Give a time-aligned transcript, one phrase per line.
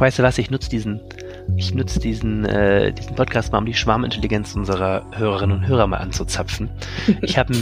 [0.00, 1.00] weißt du was, ich nutze diesen,
[1.56, 5.98] ich nutze diesen, äh, diesen Podcast mal, um die Schwarmintelligenz unserer Hörerinnen und Hörer mal
[5.98, 6.70] anzuzapfen.
[7.22, 7.54] ich habe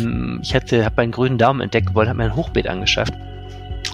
[0.43, 3.14] ich hatte, hab meinen grünen Daumen entdeckt gewollt, habe mir ein Hochbeet angeschafft.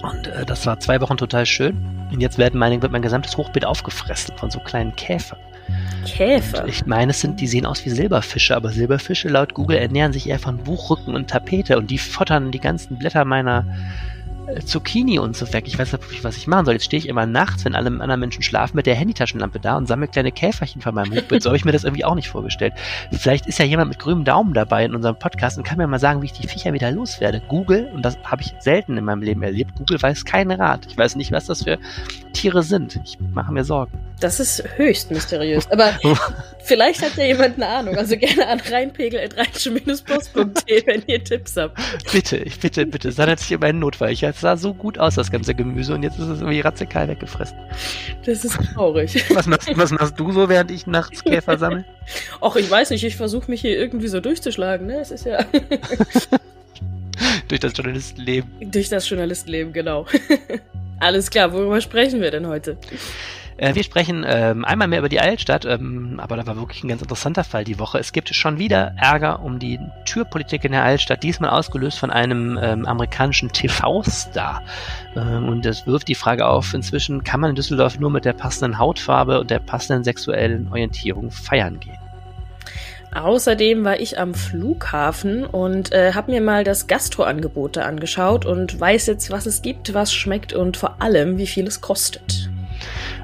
[0.02, 1.76] Und äh, das war zwei Wochen total schön.
[2.12, 5.38] Und jetzt werden meine, wird mein gesamtes Hochbeet aufgefressen von so kleinen Käfern.
[6.04, 6.64] Käfer?
[6.64, 10.12] Und ich meine, es sind, die sehen aus wie Silberfische, aber Silberfische laut Google ernähren
[10.12, 13.64] sich eher von Buchrücken und Tapete und die futtern die ganzen Blätter meiner
[14.64, 15.64] Zucchini und so weg.
[15.66, 16.74] Ich weiß nicht, was ich machen soll.
[16.74, 19.86] Jetzt stehe ich immer nachts, wenn alle anderen Menschen schlafen, mit der Handytaschenlampe da und
[19.86, 21.42] sammle kleine Käferchen von meinem Hochbeet.
[21.42, 22.74] So habe ich mir das irgendwie auch nicht vorgestellt.
[23.10, 25.98] Vielleicht ist ja jemand mit grünem Daumen dabei in unserem Podcast und kann mir mal
[25.98, 27.42] sagen, wie ich die Viecher wieder loswerde.
[27.48, 30.86] Google, und das habe ich selten in meinem Leben erlebt, Google weiß keinen Rat.
[30.86, 31.78] Ich weiß nicht, was das für
[32.32, 33.00] Tiere sind.
[33.04, 33.98] Ich mache mir Sorgen.
[34.22, 35.68] Das ist höchst mysteriös.
[35.72, 35.98] Aber
[36.62, 37.96] vielleicht hat ja jemand eine Ahnung.
[37.96, 41.76] Also gerne an reinpegel.rheinische-post.de, wenn ihr Tipps habt.
[42.12, 43.08] Bitte, ich bitte, bitte.
[43.08, 44.12] Es handelt sich um einen Notfall.
[44.12, 47.08] Ich, es sah so gut aus, das ganze Gemüse, und jetzt ist es irgendwie radikal
[47.08, 47.58] weggefressen.
[48.24, 49.24] Das ist traurig.
[49.34, 51.84] Was machst, was machst du so, während ich nachts Käfer sammle?
[52.40, 53.02] Och, ich weiß nicht.
[53.02, 54.86] Ich versuche mich hier irgendwie so durchzuschlagen.
[54.86, 55.00] Ne?
[55.00, 55.44] Es ist ja...
[57.48, 58.48] Durch das Journalistenleben.
[58.70, 60.06] Durch das Journalistenleben, genau.
[61.00, 62.76] Alles klar, worüber sprechen wir denn heute?
[63.62, 66.88] Äh, wir sprechen ähm, einmal mehr über die Altstadt, ähm, aber da war wirklich ein
[66.88, 68.00] ganz interessanter Fall die Woche.
[68.00, 72.58] Es gibt schon wieder Ärger um die Türpolitik in der Altstadt, diesmal ausgelöst von einem
[72.60, 74.62] ähm, amerikanischen TV-Star.
[75.14, 78.32] Ähm, und es wirft die Frage auf, inzwischen kann man in Düsseldorf nur mit der
[78.32, 81.98] passenden Hautfarbe und der passenden sexuellen Orientierung feiern gehen.
[83.14, 89.06] Außerdem war ich am Flughafen und äh, habe mir mal das Gastroangebote angeschaut und weiß
[89.06, 92.50] jetzt, was es gibt, was schmeckt und vor allem, wie viel es kostet.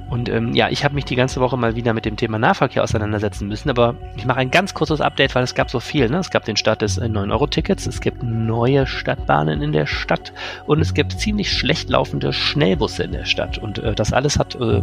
[0.08, 2.82] Und ähm, ja, ich habe mich die ganze Woche mal wieder mit dem Thema Nahverkehr
[2.82, 6.08] auseinandersetzen müssen, aber ich mache ein ganz kurzes Update, weil es gab so viel.
[6.08, 6.18] Ne?
[6.18, 10.32] Es gab den Start des äh, 9-Euro-Tickets, es gibt neue Stadtbahnen in der Stadt
[10.66, 13.58] und es gibt ziemlich schlecht laufende Schnellbusse in der Stadt.
[13.58, 14.82] Und äh, das alles hat äh,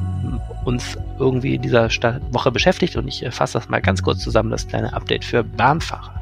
[0.64, 4.20] uns irgendwie in dieser Stadt Woche beschäftigt und ich äh, fasse das mal ganz kurz
[4.20, 6.14] zusammen, das kleine Update für Bahnfahrer.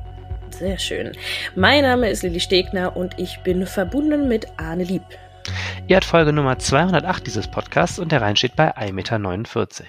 [0.51, 1.11] Sehr schön.
[1.55, 5.03] Mein Name ist Lilly Stegner und ich bin verbunden mit Arne Lieb.
[5.87, 9.85] Ihr habt Folge Nummer 208 dieses Podcasts und der Rhein steht bei 1,49 Meter.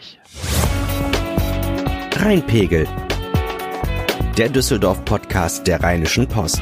[2.24, 2.88] Rheinpegel.
[4.36, 6.60] Der Düsseldorf-Podcast der Rheinischen Post.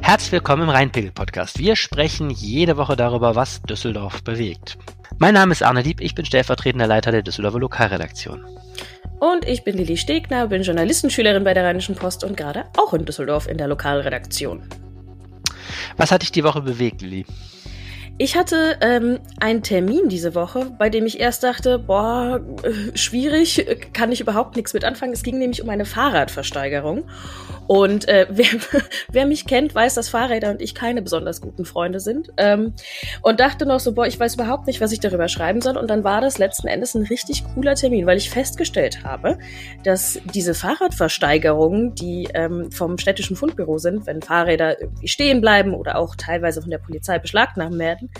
[0.00, 1.58] Herzlich willkommen im Rheinpegel-Podcast.
[1.58, 4.76] Wir sprechen jede Woche darüber, was Düsseldorf bewegt.
[5.18, 8.44] Mein Name ist Arne Lieb, ich bin stellvertretender Leiter der Düsseldorfer Lokalredaktion.
[9.20, 13.04] Und ich bin Lili Stegner, bin Journalistenschülerin bei der Rheinischen Post und gerade auch in
[13.04, 14.62] Düsseldorf in der Lokalredaktion.
[15.96, 17.24] Was hat dich die Woche bewegt, Lili?
[18.18, 23.66] Ich hatte ähm, einen Termin diese Woche, bei dem ich erst dachte, boah, äh, schwierig,
[23.94, 25.12] kann ich überhaupt nichts mit anfangen.
[25.12, 27.04] Es ging nämlich um eine Fahrradversteigerung.
[27.66, 28.46] Und äh, wer,
[29.10, 32.30] wer mich kennt, weiß, dass Fahrräder und ich keine besonders guten Freunde sind.
[32.36, 32.74] Ähm,
[33.22, 35.76] und dachte noch so, boah, ich weiß überhaupt nicht, was ich darüber schreiben soll.
[35.76, 39.38] Und dann war das letzten Endes ein richtig cooler Termin, weil ich festgestellt habe,
[39.84, 45.96] dass diese Fahrradversteigerungen, die ähm, vom städtischen Fundbüro sind, wenn Fahrräder irgendwie stehen bleiben oder
[45.96, 48.10] auch teilweise von der Polizei beschlagnahmt werden,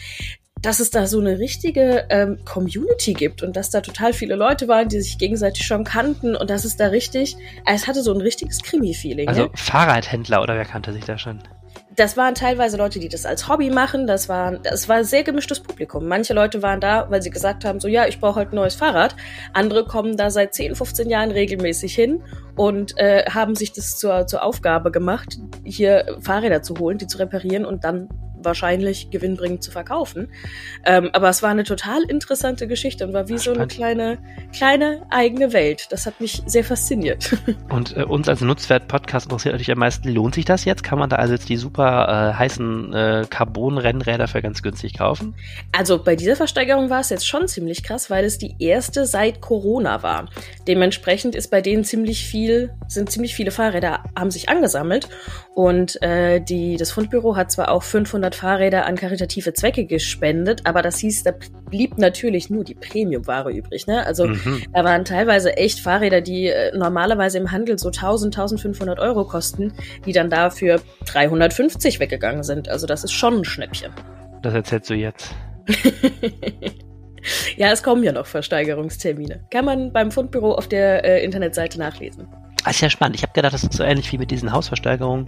[0.63, 4.69] dass es da so eine richtige ähm, Community gibt und dass da total viele Leute
[4.69, 7.37] waren, die sich gegenseitig schon kannten und dass es da richtig,
[7.67, 9.29] es hatte so ein richtiges Krimi-Feeling.
[9.29, 9.51] Also ne?
[9.55, 11.41] Fahrradhändler oder wer kannte sich da schon?
[11.95, 14.07] Das waren teilweise Leute, die das als Hobby machen.
[14.07, 16.09] Das war, das war ein sehr gemischtes Publikum.
[16.09, 18.75] Manche Leute waren da, weil sie gesagt haben, so ja, ich brauche halt ein neues
[18.75, 19.15] Fahrrad.
[19.53, 22.23] Andere kommen da seit 10, 15 Jahren regelmäßig hin
[22.57, 27.19] und äh, haben sich das zur, zur Aufgabe gemacht, hier Fahrräder zu holen, die zu
[27.19, 28.09] reparieren und dann
[28.45, 30.29] wahrscheinlich gewinnbringend zu verkaufen.
[30.85, 34.19] Ähm, aber es war eine total interessante Geschichte und war wie Ach, so eine kleine,
[34.53, 35.87] kleine eigene Welt.
[35.91, 37.37] Das hat mich sehr fasziniert.
[37.69, 40.83] Und äh, uns als Nutzwert-Podcast interessiert natürlich am meisten, lohnt sich das jetzt?
[40.83, 45.35] Kann man da also jetzt die super äh, heißen äh, Carbon-Rennräder für ganz günstig kaufen?
[45.73, 49.41] Also bei dieser Versteigerung war es jetzt schon ziemlich krass, weil es die erste seit
[49.41, 50.29] Corona war.
[50.67, 55.09] Dementsprechend ist bei denen ziemlich viel, sind ziemlich viele Fahrräder, haben sich angesammelt
[55.55, 60.63] und äh, die, das Fundbüro hat zwar auch 500 500 Fahrräder an karitative Zwecke gespendet,
[60.65, 61.33] aber das hieß, da
[61.71, 63.87] blieb natürlich nur die Premium-Ware übrig.
[63.87, 64.05] Ne?
[64.05, 64.63] Also mhm.
[64.73, 69.73] da waren teilweise echt Fahrräder, die äh, normalerweise im Handel so 1000, 1500 Euro kosten,
[70.07, 72.69] die dann dafür 350 weggegangen sind.
[72.69, 73.93] Also das ist schon ein Schnäppchen.
[74.43, 75.35] Das erzählst du jetzt.
[77.57, 79.47] ja, es kommen ja noch Versteigerungstermine.
[79.51, 82.27] Kann man beim Fundbüro auf der äh, Internetseite nachlesen.
[82.65, 83.17] Das ist ja spannend.
[83.17, 85.27] Ich habe gedacht, das ist so ähnlich wie mit diesen Hausversteigerungen,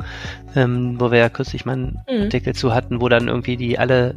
[0.54, 2.22] ähm, wo wir ja kürzlich mal einen mhm.
[2.25, 4.14] Artikel zu hatten, wo dann irgendwie die alle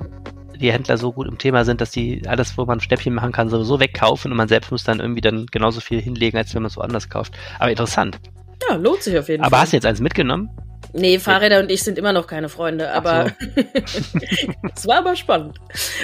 [0.58, 3.50] die Händler so gut im Thema sind, dass die alles, wo man Stäbchen machen kann,
[3.50, 6.72] sowieso wegkaufen und man selbst muss dann irgendwie dann genauso viel hinlegen, als wenn man
[6.72, 7.34] es woanders kauft.
[7.60, 8.20] Aber interessant.
[8.68, 9.58] Ja, lohnt sich auf jeden Aber Fall.
[9.58, 10.50] Aber hast du jetzt eins mitgenommen?
[10.94, 13.32] Nee, Fahrräder und ich sind immer noch keine Freunde, aber
[14.76, 15.60] es war aber spannend.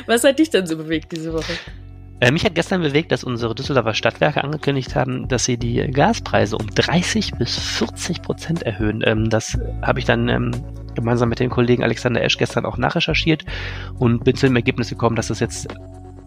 [0.06, 1.54] Was hat dich denn so bewegt diese Woche?
[2.24, 6.56] Äh, mich hat gestern bewegt, dass unsere Düsseldorfer Stadtwerke angekündigt haben, dass sie die Gaspreise
[6.56, 9.04] um 30 bis 40 Prozent erhöhen.
[9.06, 10.52] Ähm, das habe ich dann ähm,
[10.96, 13.44] gemeinsam mit dem Kollegen Alexander Esch gestern auch nachrecherchiert
[14.00, 15.68] und bin zu dem Ergebnis gekommen, dass das jetzt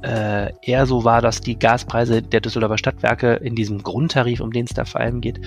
[0.03, 4.67] äh, eher so war, dass die Gaspreise der Düsseldorfer Stadtwerke in diesem Grundtarif, um den
[4.67, 5.41] es da vor allem geht,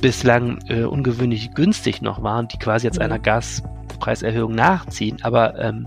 [0.00, 3.04] bislang äh, ungewöhnlich günstig noch waren, die quasi jetzt mhm.
[3.04, 5.18] einer Gaspreiserhöhung nachziehen.
[5.22, 5.84] Aber ähm,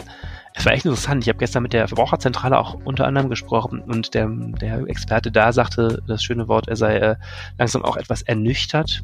[0.60, 1.24] es war echt interessant.
[1.24, 5.54] Ich habe gestern mit der Verbraucherzentrale auch unter anderem gesprochen und der, der Experte da
[5.54, 7.16] sagte das schöne Wort, er sei äh,
[7.58, 9.04] langsam auch etwas ernüchtert.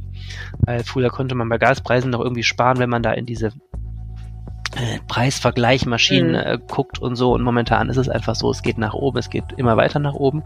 [0.59, 3.53] Weil früher konnte man bei Gaspreisen noch irgendwie sparen, wenn man da in diese
[5.07, 6.35] Preisvergleichmaschinen mhm.
[6.35, 7.33] äh, guckt und so.
[7.33, 10.13] Und momentan ist es einfach so, es geht nach oben, es geht immer weiter nach
[10.13, 10.43] oben.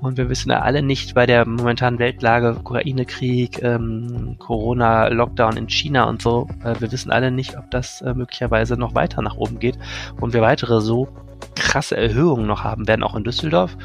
[0.00, 5.68] Und wir wissen ja alle nicht bei der momentanen Weltlage, Ukraine-Krieg, ähm, Corona, Lockdown in
[5.68, 9.36] China und so, äh, wir wissen alle nicht, ob das äh, möglicherweise noch weiter nach
[9.36, 9.78] oben geht
[10.20, 11.08] und wir weitere so
[11.54, 13.76] krasse Erhöhungen noch haben werden, auch in Düsseldorf.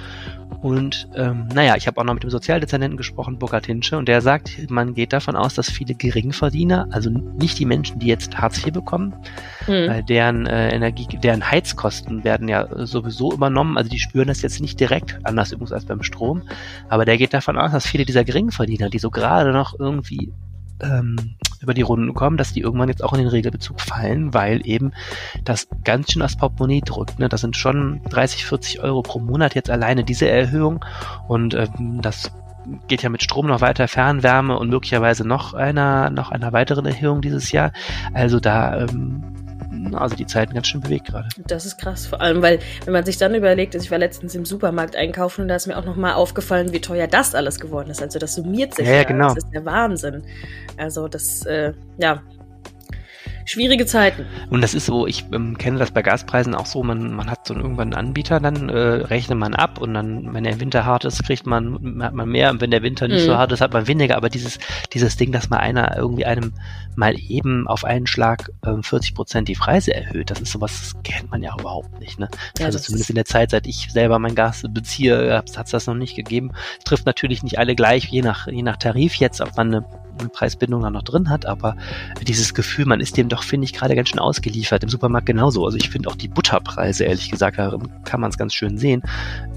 [0.61, 4.21] Und ähm, naja, ich habe auch noch mit dem Sozialdezernenten gesprochen, Burkhard Hinsche, und der
[4.21, 8.57] sagt, man geht davon aus, dass viele Geringverdiener, also nicht die Menschen, die jetzt Hartz
[8.65, 9.15] IV bekommen,
[9.67, 9.87] mhm.
[9.87, 14.59] weil deren äh, Energie, deren Heizkosten werden ja sowieso übernommen, also die spüren das jetzt
[14.59, 16.43] nicht direkt, anders übrigens als beim Strom,
[16.89, 20.33] aber der geht davon aus, dass viele dieser Geringverdiener, die so gerade noch irgendwie
[20.81, 21.15] ähm,
[21.61, 24.91] über die Runden kommen, dass die irgendwann jetzt auch in den Regelbezug fallen, weil eben
[25.43, 27.19] das ganz schön das Portemonnaie drückt.
[27.19, 27.29] Ne?
[27.29, 30.83] Das sind schon 30, 40 Euro pro Monat jetzt alleine diese Erhöhung
[31.27, 32.31] und ähm, das
[32.87, 37.21] geht ja mit Strom noch weiter, Fernwärme und möglicherweise noch einer, noch einer weiteren Erhöhung
[37.21, 37.71] dieses Jahr.
[38.13, 39.23] Also da ähm,
[39.93, 41.29] also die Zeiten ganz schön bewegt gerade.
[41.47, 44.35] Das ist krass, vor allem, weil wenn man sich dann überlegt, also ich war letztens
[44.35, 47.89] im Supermarkt einkaufen und da ist mir auch nochmal aufgefallen, wie teuer das alles geworden
[47.89, 48.01] ist.
[48.01, 49.33] Also das summiert sich ja, ja genau.
[49.33, 50.23] Das ist der Wahnsinn.
[50.77, 52.21] Also das, äh, ja,
[53.49, 54.25] schwierige Zeiten.
[54.49, 57.47] Und das ist so, ich ähm, kenne das bei Gaspreisen auch so, man, man hat
[57.47, 61.05] so irgendwann einen Anbieter, dann äh, rechnet man ab und dann, wenn der Winter hart
[61.05, 63.27] ist, kriegt man, hat man mehr und wenn der Winter nicht mhm.
[63.27, 64.17] so hart ist, hat man weniger.
[64.17, 64.59] Aber dieses,
[64.93, 66.53] dieses Ding, dass mal einer irgendwie einem
[66.95, 71.03] mal eben auf einen Schlag äh, 40 Prozent die Preise erhöht, das ist sowas, das
[71.03, 72.19] kennt man ja überhaupt nicht.
[72.19, 72.29] Ne?
[72.59, 75.87] Ja, also zumindest in der Zeit, seit ich selber mein Gas beziehe, hat es das
[75.87, 76.51] noch nicht gegeben.
[76.85, 79.85] Trifft natürlich nicht alle gleich, je nach, je nach Tarif jetzt, ob man eine
[80.27, 81.77] Preisbindung da noch drin hat, aber
[82.27, 84.83] dieses Gefühl, man ist dem doch, finde ich, gerade ganz schön ausgeliefert.
[84.83, 85.63] Im Supermarkt genauso.
[85.65, 89.01] Also ich finde auch die Butterpreise, ehrlich gesagt, da kann man es ganz schön sehen.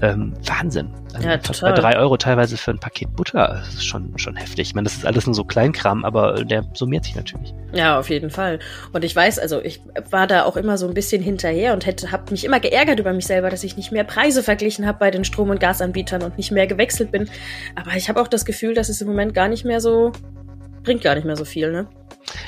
[0.01, 0.89] Ähm, Wahnsinn.
[1.13, 3.59] Also ja, fast bei drei Euro teilweise für ein Paket Butter.
[3.59, 4.69] Das ist schon, schon heftig.
[4.69, 7.53] Ich meine, das ist alles nur so Kleinkram, aber der summiert sich natürlich.
[7.73, 8.59] Ja, auf jeden Fall.
[8.93, 12.11] Und ich weiß, also ich war da auch immer so ein bisschen hinterher und hätte,
[12.11, 15.11] habe mich immer geärgert über mich selber, dass ich nicht mehr Preise verglichen habe bei
[15.11, 17.29] den Strom- und Gasanbietern und nicht mehr gewechselt bin.
[17.75, 20.11] Aber ich habe auch das Gefühl, dass es im Moment gar nicht mehr so
[20.83, 21.87] bringt gar nicht mehr so viel, ne?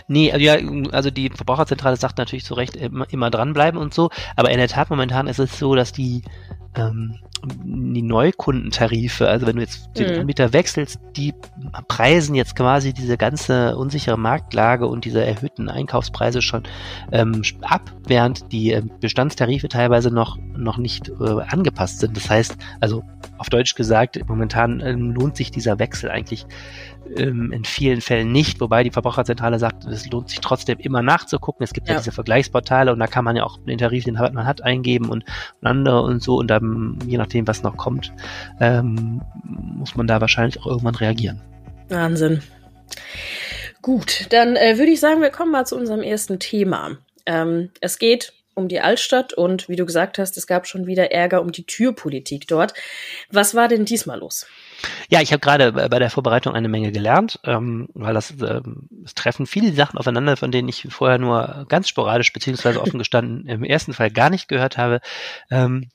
[0.08, 0.58] Nee, also ja,
[0.92, 4.68] also die Verbraucherzentrale sagt natürlich zu Recht immer, immer dranbleiben und so, aber in der
[4.68, 6.22] Tat momentan ist es so, dass die
[6.76, 7.20] ähm,
[7.64, 10.22] die Neukundentarife, also wenn du jetzt den mhm.
[10.22, 11.34] Anbieter wechselst, die
[11.88, 16.64] preisen jetzt quasi diese ganze unsichere Marktlage und diese erhöhten Einkaufspreise schon
[17.12, 22.18] ähm, ab, während die äh, Bestandstarife teilweise noch, noch nicht äh, angepasst sind.
[22.18, 23.04] Das heißt, also
[23.38, 26.46] auf Deutsch gesagt, momentan ähm, lohnt sich dieser Wechsel eigentlich
[27.16, 31.64] ähm, in vielen Fällen nicht, wobei die Verbraucherzentrale sagt, es lohnt sich trotzdem immer nachzugucken.
[31.64, 34.16] Es gibt ja, ja diese Vergleichsportale und da kann man ja auch den Tarif, den
[34.16, 35.24] man hat, eingeben und,
[35.62, 38.14] und andere und so und dann, je nachdem, was noch kommt,
[38.60, 41.42] ähm, muss man da wahrscheinlich auch irgendwann reagieren.
[41.90, 42.42] Wahnsinn.
[43.82, 46.98] Gut, dann äh, würde ich sagen, wir kommen mal zu unserem ersten Thema.
[47.26, 51.12] Ähm, es geht um die Altstadt und wie du gesagt hast, es gab schon wieder
[51.12, 52.74] Ärger um die Türpolitik dort.
[53.30, 54.48] Was war denn diesmal los?
[55.10, 59.16] Ja, ich habe gerade bei der Vorbereitung eine Menge gelernt, ähm, weil das ähm, es
[59.16, 63.64] treffen viele Sachen aufeinander, von denen ich vorher nur ganz sporadisch beziehungsweise offen gestanden im
[63.64, 65.00] ersten Fall gar nicht gehört habe.
[65.50, 65.90] Ähm,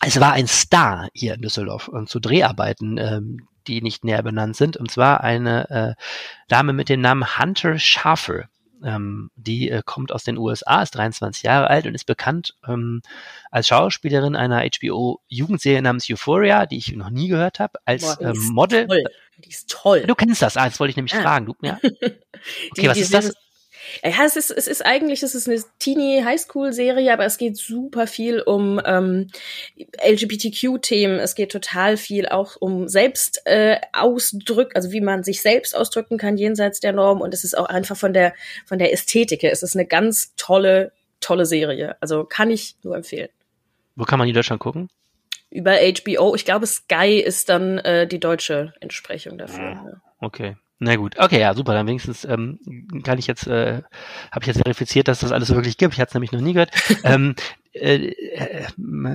[0.00, 4.56] es war ein Star hier in Düsseldorf und zu Dreharbeiten, ähm, die nicht näher benannt
[4.56, 6.02] sind, und zwar eine äh,
[6.48, 8.48] Dame mit dem Namen Hunter Schafer.
[8.84, 13.02] Ähm, die äh, kommt aus den USA, ist 23 Jahre alt und ist bekannt ähm,
[13.50, 18.48] als Schauspielerin einer HBO-Jugendserie namens Euphoria, die ich noch nie gehört habe, als Boah, ähm,
[18.52, 18.86] Model.
[18.86, 19.04] Toll.
[19.38, 20.04] Die ist toll.
[20.06, 21.22] Du kennst das, ah, das wollte ich nämlich ah.
[21.22, 21.46] fragen.
[21.46, 21.78] Du, ja.
[22.70, 23.34] Okay, die, was die ist das?
[24.02, 28.06] Ja, es ist, es ist eigentlich, es ist eine Teenie Highschool-Serie, aber es geht super
[28.06, 29.30] viel um ähm,
[29.76, 31.18] LGBTQ-Themen.
[31.18, 36.36] Es geht total viel auch um Selbst äh, also wie man sich selbst ausdrücken kann
[36.36, 37.20] jenseits der Norm.
[37.20, 38.34] Und es ist auch einfach von der
[38.66, 39.52] von der Ästhetik her.
[39.52, 41.96] Es ist eine ganz tolle, tolle Serie.
[42.00, 43.30] Also kann ich nur empfehlen.
[43.96, 44.88] Wo kann man die Deutschland gucken?
[45.50, 46.34] Über HBO.
[46.34, 49.70] Ich glaube, Sky ist dann äh, die deutsche Entsprechung dafür.
[49.70, 50.02] Ja.
[50.20, 50.56] Okay.
[50.80, 51.74] Na gut, okay, ja, super.
[51.74, 52.60] Dann wenigstens ähm,
[53.02, 53.82] kann ich jetzt, äh,
[54.30, 55.94] habe ich jetzt verifiziert, dass das alles wirklich gibt.
[55.94, 56.70] Ich hatte es nämlich noch nie gehört.
[57.04, 57.34] ähm,
[57.72, 58.64] äh, äh,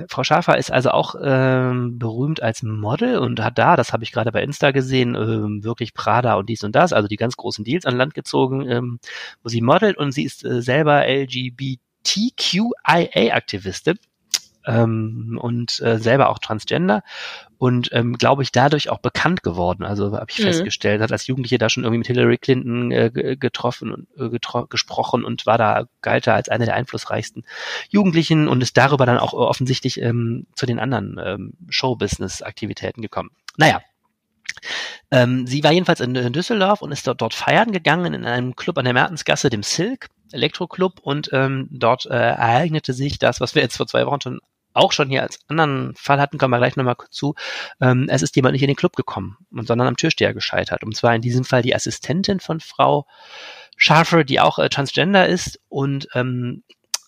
[0.08, 4.12] Frau Schafer ist also auch ähm, berühmt als Model und hat da, das habe ich
[4.12, 7.64] gerade bei Insta gesehen, ähm, wirklich Prada und dies und das, also die ganz großen
[7.64, 8.98] Deals an Land gezogen, ähm,
[9.42, 13.96] wo sie modelt und sie ist äh, selber LGBTQIA-Aktivistin
[14.66, 17.02] ähm, und äh, selber auch Transgender
[17.58, 19.84] und ähm, glaube ich dadurch auch bekannt geworden.
[19.84, 20.44] Also habe ich mhm.
[20.44, 24.66] festgestellt, hat als Jugendliche da schon irgendwie mit Hillary Clinton äh, getroffen und äh, getro
[24.66, 27.44] gesprochen und war da galt als einer der einflussreichsten
[27.90, 33.30] Jugendlichen und ist darüber dann auch offensichtlich ähm, zu den anderen ähm, Show-Business-Aktivitäten gekommen.
[33.56, 33.80] Naja,
[35.10, 38.56] ähm, sie war jedenfalls in, in, Düsseldorf und ist dort, dort feiern gegangen in einem
[38.56, 43.54] Club an der Mertensgasse, dem Silk Elektroclub und ähm, dort äh, ereignete sich das, was
[43.54, 44.40] wir jetzt vor zwei Wochen schon
[44.74, 47.34] auch schon hier als anderen Fall hatten, kommen wir gleich nochmal zu,
[47.80, 50.84] ähm, es ist jemand nicht in den Club gekommen, sondern am Türsteher gescheitert.
[50.84, 53.06] Und zwar in diesem Fall die Assistentin von Frau
[53.76, 56.62] Scharfer, die auch äh, Transgender ist und ähm,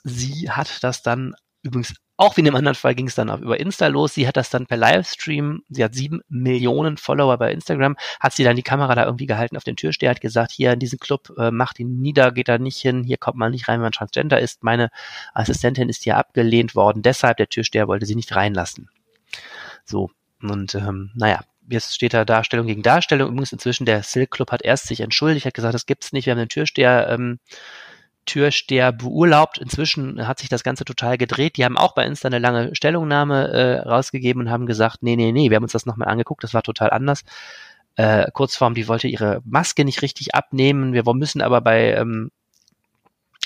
[0.04, 3.40] sie hat das dann übrigens auch wie in dem anderen Fall ging es dann auch
[3.40, 4.14] über Insta los.
[4.14, 8.44] Sie hat das dann per Livestream, sie hat sieben Millionen Follower bei Instagram, hat sie
[8.44, 11.32] dann die Kamera da irgendwie gehalten auf den Türsteher, hat gesagt, hier in diesem Club,
[11.38, 13.92] äh, macht ihn nieder, geht da nicht hin, hier kommt man nicht rein, wenn man
[13.92, 14.62] Transgender ist.
[14.62, 14.90] Meine
[15.34, 18.88] Assistentin ist hier abgelehnt worden, deshalb der Türsteher wollte sie nicht reinlassen.
[19.84, 23.28] So, und ähm, naja, jetzt steht da Darstellung gegen Darstellung.
[23.28, 26.32] Übrigens inzwischen der Silk Club hat erst sich entschuldigt, hat gesagt, das gibt's nicht, wir
[26.32, 27.38] haben den Türsteher ähm,
[28.26, 29.58] Türsteher beurlaubt.
[29.58, 31.56] Inzwischen hat sich das Ganze total gedreht.
[31.56, 35.32] Die haben auch bei Insta eine lange Stellungnahme äh, rausgegeben und haben gesagt, nee, nee,
[35.32, 37.22] nee, wir haben uns das nochmal angeguckt, das war total anders.
[37.96, 40.92] Äh, Kurzform, die wollte ihre Maske nicht richtig abnehmen.
[40.92, 42.30] Wir müssen aber bei ähm,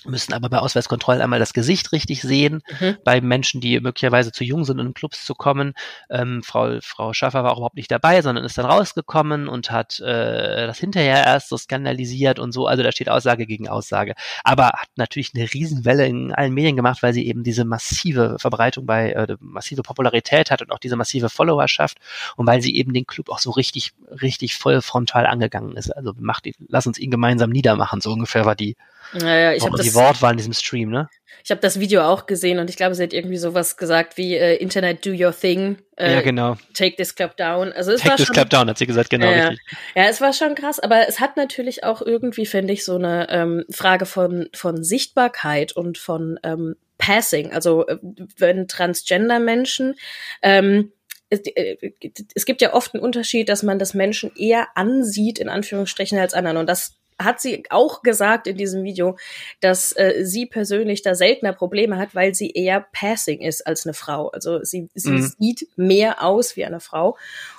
[0.04, 2.97] müssen aber bei Ausweiskontrollen einmal das Gesicht richtig sehen, mhm.
[3.04, 5.75] bei Menschen, die möglicherweise zu jung sind, in Clubs zu kommen.
[6.09, 10.00] Ähm, Frau, Frau Schaffer war auch überhaupt nicht dabei, sondern ist dann rausgekommen und hat
[10.00, 12.66] äh, das hinterher erst so skandalisiert und so.
[12.66, 14.14] Also da steht Aussage gegen Aussage.
[14.45, 18.87] Aber hat natürlich eine Riesenwelle in allen Medien gemacht, weil sie eben diese massive Verbreitung
[18.87, 21.99] bei, äh, massive Popularität hat und auch diese massive Followerschaft
[22.37, 25.90] und weil sie eben den Club auch so richtig, richtig voll frontal angegangen ist.
[25.90, 28.76] Also macht, lass uns ihn gemeinsam niedermachen, so ungefähr war die
[29.12, 31.09] naja, ich habe die Wortwahl in diesem Stream, ne?
[31.42, 34.35] Ich habe das Video auch gesehen und ich glaube, sie hat irgendwie sowas gesagt wie
[34.35, 35.78] äh, Internet do your thing.
[35.97, 36.57] Äh, ja, genau.
[36.75, 37.73] Take this club down.
[37.73, 39.30] Also es take war this schon, club down, hat sie gesagt, genau.
[39.30, 39.61] Ja, richtig.
[39.95, 43.28] ja, es war schon krass, aber es hat natürlich auch irgendwie, finde ich, so eine
[43.30, 47.52] ähm, Frage von, von Sichtbarkeit und von ähm, Passing.
[47.52, 47.99] Also äh,
[48.37, 49.95] wenn Transgender-Menschen
[50.42, 50.92] ähm,
[51.30, 51.92] es, äh,
[52.35, 56.35] es gibt ja oft einen Unterschied, dass man das Menschen eher ansieht, in Anführungsstrichen, als
[56.35, 56.59] anderen.
[56.59, 59.16] Und das hat sie auch gesagt in diesem Video,
[59.60, 63.94] dass äh, sie persönlich da seltener Probleme hat, weil sie eher passing ist als eine
[63.94, 64.28] Frau.
[64.28, 65.34] Also sie, sie mhm.
[65.38, 67.16] sieht mehr aus wie eine Frau.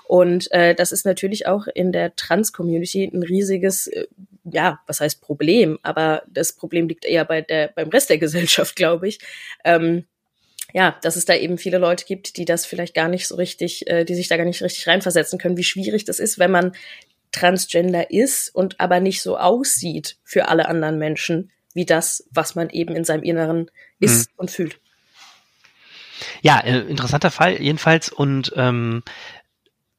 [0.07, 4.07] Und äh, das ist natürlich auch in der Trans-Community ein riesiges, äh,
[4.43, 8.75] ja, was heißt Problem, aber das Problem liegt eher bei der, beim Rest der Gesellschaft,
[8.75, 9.19] glaube ich.
[9.63, 10.05] Ähm,
[10.73, 13.87] ja, dass es da eben viele Leute gibt, die das vielleicht gar nicht so richtig,
[13.87, 16.73] äh, die sich da gar nicht richtig reinversetzen können, wie schwierig das ist, wenn man
[17.31, 22.69] transgender ist und aber nicht so aussieht für alle anderen Menschen wie das, was man
[22.69, 24.33] eben in seinem Inneren ist mhm.
[24.37, 24.79] und fühlt.
[26.41, 29.03] Ja, äh, interessanter Fall jedenfalls und ähm,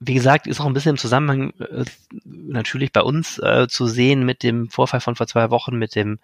[0.05, 1.85] wie gesagt, ist auch ein bisschen im Zusammenhang äh,
[2.25, 6.19] natürlich bei uns äh, zu sehen mit dem Vorfall von vor zwei Wochen mit dem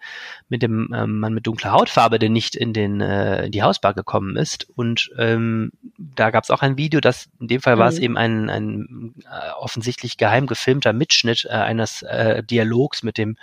[0.49, 3.93] mit dem ähm, Mann mit dunkler Hautfarbe, der nicht in den äh, in die Hausbar
[3.93, 4.67] gekommen ist.
[4.75, 7.79] Und ähm, da gab es auch ein Video, das in dem Fall mhm.
[7.79, 13.17] war es eben ein, ein äh, offensichtlich geheim gefilmter Mitschnitt äh, eines äh, Dialogs mit
[13.17, 13.37] dem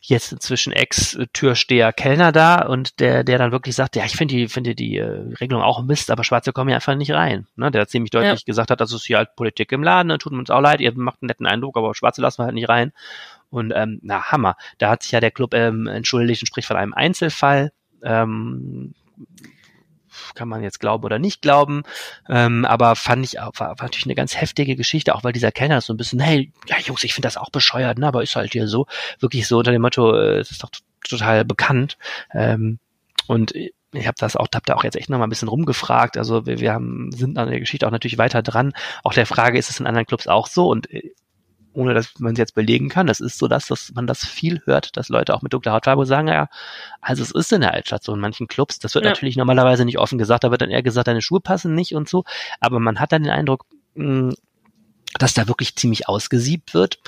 [0.00, 4.48] jetzt inzwischen Ex-Türsteher Kellner da und der, der dann wirklich sagt, ja, ich finde die,
[4.48, 7.46] finde die äh, Regelung auch Mist, aber Schwarze kommen ja einfach nicht rein.
[7.56, 7.70] Ne?
[7.70, 8.44] Der ziemlich deutlich ja.
[8.46, 10.18] gesagt hat, das ist hier halt Politik im Laden, ne?
[10.18, 12.68] tut uns auch leid, ihr macht einen netten Eindruck, aber Schwarze lassen wir halt nicht
[12.68, 12.92] rein.
[13.50, 14.56] Und ähm, na, Hammer.
[14.78, 17.72] Da hat sich ja der Club ähm, entschuldigt und spricht von einem Einzelfall.
[18.02, 18.94] Ähm,
[20.34, 21.82] kann man jetzt glauben oder nicht glauben,
[22.28, 25.80] ähm, aber fand ich war, war natürlich eine ganz heftige Geschichte, auch weil dieser Kellner
[25.80, 28.52] so ein bisschen, hey, ja Jungs, ich finde das auch bescheuert, ne, aber ist halt
[28.52, 28.86] hier so,
[29.18, 30.70] wirklich so unter dem Motto, äh, es ist doch
[31.08, 31.98] total bekannt.
[32.32, 32.78] Ähm,
[33.26, 33.52] und
[33.92, 36.16] ich habe das auch, hab da auch jetzt echt noch mal ein bisschen rumgefragt.
[36.16, 38.72] Also wir, wir haben, sind an der Geschichte auch natürlich weiter dran.
[39.02, 40.68] Auch der Frage, ist es in anderen Clubs auch so?
[40.68, 41.12] Und äh,
[41.72, 43.06] ohne dass man es jetzt belegen kann.
[43.06, 46.06] Das ist so, dass, dass man das viel hört, dass Leute auch mit dunkler Hautfarbe
[46.06, 46.48] sagen, ja,
[47.00, 48.78] also es ist in der Altstadt so in manchen Clubs.
[48.78, 49.10] Das wird ja.
[49.10, 52.08] natürlich normalerweise nicht offen gesagt, da wird dann eher gesagt, deine Schuhe passen nicht und
[52.08, 52.24] so.
[52.60, 54.34] Aber man hat dann den Eindruck, mh, hm,
[55.18, 56.98] dass da wirklich ziemlich ausgesiebt wird.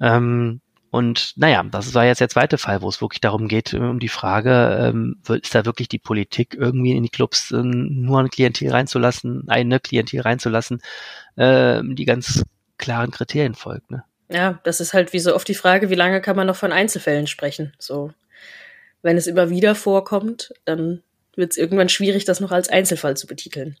[0.00, 4.00] Ähm, und naja, das war jetzt der zweite Fall, wo es wirklich darum geht, um
[4.00, 8.30] die Frage, ähm, ist da wirklich die Politik irgendwie in die Clubs äh, nur ein
[8.30, 10.80] Klientel reinzulassen, eine Klientel reinzulassen,
[11.36, 12.44] äh, die ganz
[12.80, 13.90] klaren Kriterien folgt.
[13.90, 14.02] Ne?
[14.28, 16.72] Ja, das ist halt wie so oft die Frage, wie lange kann man noch von
[16.72, 17.72] Einzelfällen sprechen?
[17.78, 18.12] So,
[19.02, 21.02] wenn es immer wieder vorkommt, dann
[21.36, 23.76] wird es irgendwann schwierig, das noch als Einzelfall zu betiteln.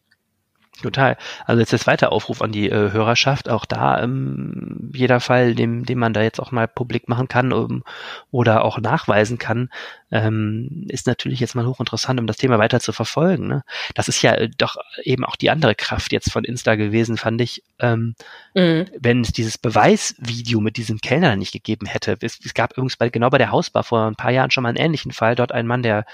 [0.82, 1.18] Total.
[1.44, 5.84] Also jetzt der zweite Aufruf an die äh, Hörerschaft, auch da ähm, jeder Fall, dem,
[5.84, 7.84] dem man da jetzt auch mal publik machen kann um,
[8.30, 9.68] oder auch nachweisen kann,
[10.10, 13.46] ähm, ist natürlich jetzt mal hochinteressant, um das Thema weiter zu verfolgen.
[13.46, 13.62] Ne?
[13.94, 17.40] Das ist ja äh, doch eben auch die andere Kraft jetzt von Insta gewesen, fand
[17.40, 17.62] ich.
[17.78, 18.14] Ähm,
[18.54, 18.86] mhm.
[18.98, 22.16] Wenn es dieses Beweisvideo mit diesem Kellner nicht gegeben hätte.
[22.20, 24.70] Es, es gab übrigens bei, genau bei der Hausbar vor ein paar Jahren schon mal
[24.70, 25.34] einen ähnlichen Fall.
[25.36, 26.06] Dort ein Mann, der,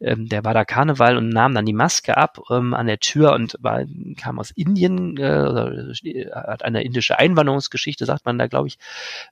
[0.00, 3.32] ähm, der war da Karneval und nahm dann die Maske ab ähm, an der Tür
[3.32, 3.82] und war,
[4.16, 8.78] kam aus Indien, äh, hat eine indische Einwanderungsgeschichte, sagt man da, glaube ich,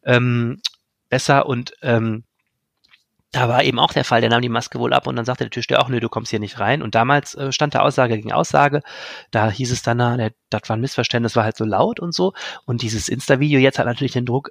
[0.05, 0.61] ähm,
[1.09, 2.25] besser und ähm,
[3.33, 5.45] da war eben auch der Fall, der nahm die Maske wohl ab und dann sagte
[5.45, 6.83] der Türsteher auch, nö, du kommst hier nicht rein.
[6.83, 8.83] Und damals äh, stand da Aussage gegen Aussage.
[9.31, 12.33] Da hieß es dann, na, das war ein Missverständnis, war halt so laut und so.
[12.65, 14.51] Und dieses Insta-Video jetzt hat natürlich den Druck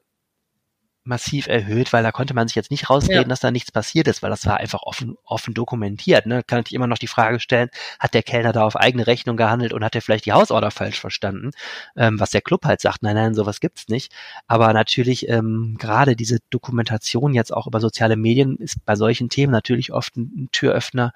[1.09, 3.27] massiv erhöht, weil da konnte man sich jetzt nicht rausreden, ja.
[3.27, 6.25] dass da nichts passiert ist, weil das war einfach offen, offen dokumentiert.
[6.25, 6.43] Ne?
[6.43, 9.73] Kann ich immer noch die Frage stellen, hat der Kellner da auf eigene Rechnung gehandelt
[9.73, 11.51] und hat er vielleicht die Hausorder falsch verstanden?
[11.97, 14.13] Ähm, was der Club halt sagt, nein, nein, sowas gibt's nicht.
[14.47, 19.51] Aber natürlich ähm, gerade diese Dokumentation jetzt auch über soziale Medien ist bei solchen Themen
[19.51, 21.13] natürlich oft ein, Türöffner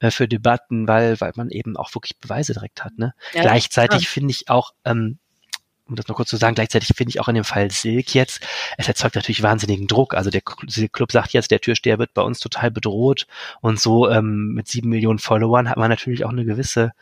[0.00, 2.98] äh, für Debatten, weil, weil man eben auch wirklich Beweise direkt hat.
[2.98, 3.14] Ne?
[3.32, 5.18] Ja, Gleichzeitig finde ich auch, ähm,
[5.88, 8.40] um das noch kurz zu sagen, gleichzeitig finde ich auch in dem Fall Silk jetzt,
[8.76, 10.14] es erzeugt natürlich wahnsinnigen Druck.
[10.14, 13.26] Also der Club sagt jetzt, der Türsteher wird bei uns total bedroht
[13.60, 16.92] und so ähm, mit sieben Millionen Followern hat man natürlich auch eine gewisse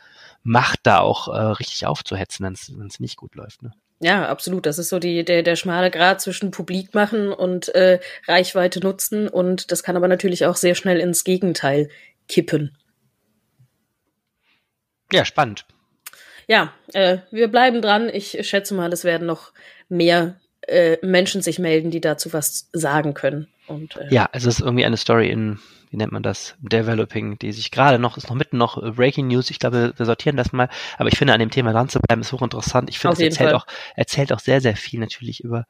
[0.43, 3.63] Macht, da auch äh, richtig aufzuhetzen, wenn es nicht gut läuft.
[3.63, 3.71] Ne?
[3.99, 4.65] Ja, absolut.
[4.65, 9.27] Das ist so die, der, der schmale Grad zwischen Publik machen und äh, Reichweite nutzen
[9.27, 11.89] und das kann aber natürlich auch sehr schnell ins Gegenteil
[12.27, 12.77] kippen.
[15.11, 15.65] Ja, spannend
[16.47, 18.09] ja, äh, wir bleiben dran.
[18.11, 19.51] Ich schätze mal, es werden noch
[19.89, 20.35] mehr
[20.67, 23.47] äh, Menschen sich melden, die dazu was sagen können.
[23.67, 25.59] Und, äh, ja, es ist irgendwie eine Story in,
[25.89, 29.27] wie nennt man das, Developing, die sich gerade noch, ist noch mitten noch äh, Breaking
[29.27, 29.49] News.
[29.49, 30.69] Ich glaube, wir sortieren das mal.
[30.97, 32.89] Aber ich finde, an dem Thema dran zu bleiben, ist hochinteressant.
[32.89, 35.65] Ich finde, es erzählt auch, erzählt auch sehr, sehr viel natürlich über,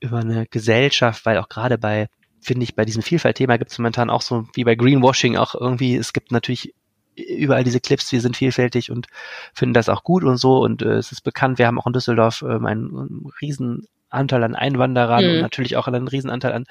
[0.00, 2.08] über eine Gesellschaft, weil auch gerade bei,
[2.40, 5.96] finde ich, bei diesem Vielfalt-Thema gibt es momentan auch so, wie bei Greenwashing auch irgendwie,
[5.96, 6.74] es gibt natürlich
[7.18, 9.06] überall diese Clips, wir sind vielfältig und
[9.54, 10.58] finden das auch gut und so.
[10.58, 14.42] Und äh, es ist bekannt, wir haben auch in Düsseldorf ähm, einen, einen riesen Anteil
[14.44, 15.30] an Einwanderern mhm.
[15.32, 16.64] und natürlich auch einen riesen Anteil an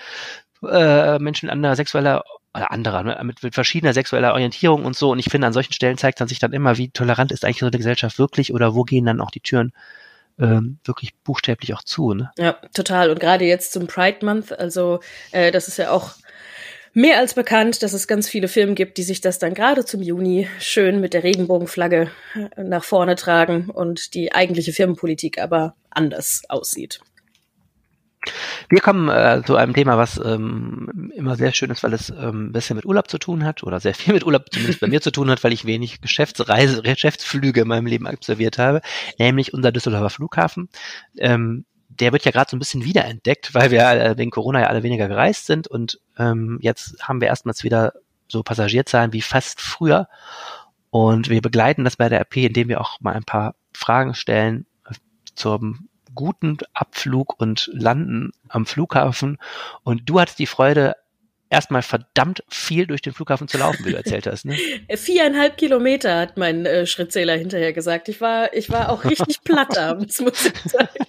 [0.63, 5.11] äh, Menschen anderer sexueller oder anderer, ne, mit, mit verschiedener sexueller Orientierung und so.
[5.11, 7.59] Und ich finde, an solchen Stellen zeigt dann sich dann immer, wie tolerant ist eigentlich
[7.59, 9.73] so eine Gesellschaft wirklich oder wo gehen dann auch die Türen
[10.39, 12.13] ähm, wirklich buchstäblich auch zu.
[12.13, 12.31] Ne?
[12.37, 13.09] Ja, total.
[13.09, 14.99] Und gerade jetzt zum Pride Month, also
[15.31, 16.13] äh, das ist ja auch
[16.97, 20.01] mehr als bekannt, dass es ganz viele Firmen gibt, die sich das dann gerade zum
[20.01, 26.41] Juni schön mit der Regenbogenflagge äh, nach vorne tragen und die eigentliche Firmenpolitik aber anders
[26.49, 26.99] aussieht.
[28.67, 32.47] Wir kommen äh, zu einem Thema, was ähm, immer sehr schön ist, weil es ähm,
[32.47, 34.99] ein bisschen mit Urlaub zu tun hat oder sehr viel mit Urlaub zumindest bei mir
[34.99, 38.81] zu tun hat, weil ich wenig Geschäftsreise, Geschäftsflüge in meinem Leben absolviert habe,
[39.19, 40.67] nämlich unser Düsseldorfer Flughafen.
[41.19, 41.65] Ähm,
[41.99, 44.83] der wird ja gerade so ein bisschen wiederentdeckt, weil wir äh, wegen Corona ja alle
[44.83, 47.93] weniger gereist sind und ähm, jetzt haben wir erstmals wieder
[48.27, 50.07] so Passagierzahlen wie fast früher.
[50.89, 54.65] Und wir begleiten das bei der RP, indem wir auch mal ein paar Fragen stellen
[54.89, 54.93] äh,
[55.35, 59.37] zum guten Abflug und Landen am Flughafen.
[59.83, 60.95] Und du hattest die Freude,
[61.49, 64.45] erstmal verdammt viel durch den Flughafen zu laufen, wie du erzählt hast.
[64.45, 64.57] Ne?
[64.95, 68.09] Viereinhalb Kilometer hat mein äh, Schrittzähler hinterher gesagt.
[68.09, 71.05] Ich war, ich war auch richtig platt abends, muss ich sagen.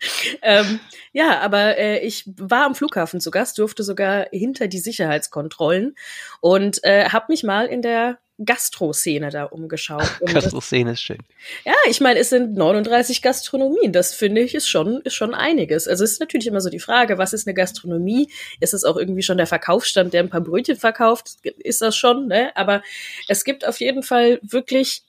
[0.42, 0.80] ähm,
[1.12, 5.96] ja, aber äh, ich war am Flughafen zu Gast, durfte sogar hinter die Sicherheitskontrollen
[6.40, 10.08] und äh, habe mich mal in der Gastro-Szene da umgeschaut.
[10.20, 11.18] Gastro-Szene ist schön.
[11.64, 13.92] Ja, ich meine, es sind 39 Gastronomien.
[13.92, 15.86] Das finde ich ist schon, ist schon einiges.
[15.86, 18.30] Also es ist natürlich immer so die Frage, was ist eine Gastronomie?
[18.58, 21.36] Ist es auch irgendwie schon der Verkaufsstand, der ein paar Brötchen verkauft?
[21.42, 22.56] Ist das schon, ne?
[22.56, 22.82] Aber
[23.28, 25.02] es gibt auf jeden Fall wirklich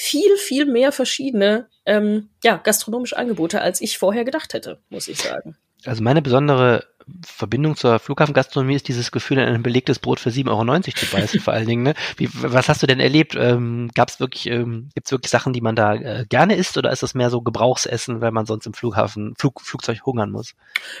[0.00, 5.18] viel, viel mehr verschiedene ähm, ja, gastronomische Angebote, als ich vorher gedacht hätte, muss ich
[5.18, 5.56] sagen.
[5.84, 6.86] Also meine besondere
[7.26, 11.52] Verbindung zur Flughafengastronomie ist dieses Gefühl, ein belegtes Brot für 7,90 Euro zu beißen, vor
[11.52, 11.82] allen Dingen.
[11.82, 11.94] Ne?
[12.16, 13.34] Wie, was hast du denn erlebt?
[13.36, 16.78] Ähm, Gab es wirklich, ähm, gibt es wirklich Sachen, die man da äh, gerne isst
[16.78, 20.54] oder ist das mehr so Gebrauchsessen, weil man sonst im Flughafen, Flug, Flugzeug hungern muss?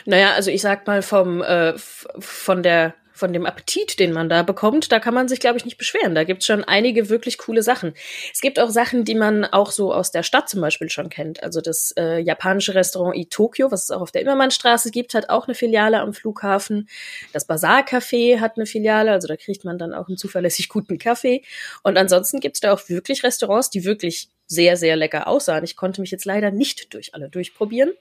[0.06, 4.42] Naja, also ich sag mal vom äh, von der von dem Appetit, den man da
[4.42, 6.14] bekommt, da kann man sich, glaube ich, nicht beschweren.
[6.14, 7.94] Da gibt's schon einige wirklich coole Sachen.
[8.32, 11.42] Es gibt auch Sachen, die man auch so aus der Stadt zum Beispiel schon kennt.
[11.42, 15.46] Also das äh, japanische Restaurant Itokyo, was es auch auf der Immermannstraße gibt, hat auch
[15.46, 16.88] eine Filiale am Flughafen.
[17.32, 20.98] Das Bazaar Café hat eine Filiale, also da kriegt man dann auch einen zuverlässig guten
[20.98, 21.42] Kaffee.
[21.82, 25.62] Und ansonsten gibt's da auch wirklich Restaurants, die wirklich sehr, sehr lecker aussahen.
[25.62, 27.92] Ich konnte mich jetzt leider nicht durch alle durchprobieren.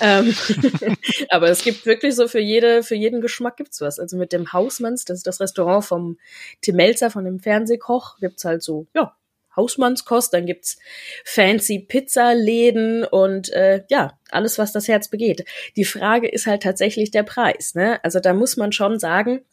[0.00, 0.34] ähm,
[1.30, 4.00] aber es gibt wirklich so für jede, für jeden Geschmack gibt's was.
[4.00, 6.18] Also mit dem Hausmanns, das ist das Restaurant vom
[6.60, 9.16] Tim Melzer, von dem Fernsehkoch, gibt's halt so, ja,
[9.54, 10.78] Hausmannskost, dann gibt's
[11.24, 15.44] fancy Pizzaläden und äh, ja, alles, was das Herz begeht.
[15.76, 17.74] Die Frage ist halt tatsächlich der Preis.
[17.74, 18.02] Ne?
[18.02, 19.44] Also da muss man schon sagen,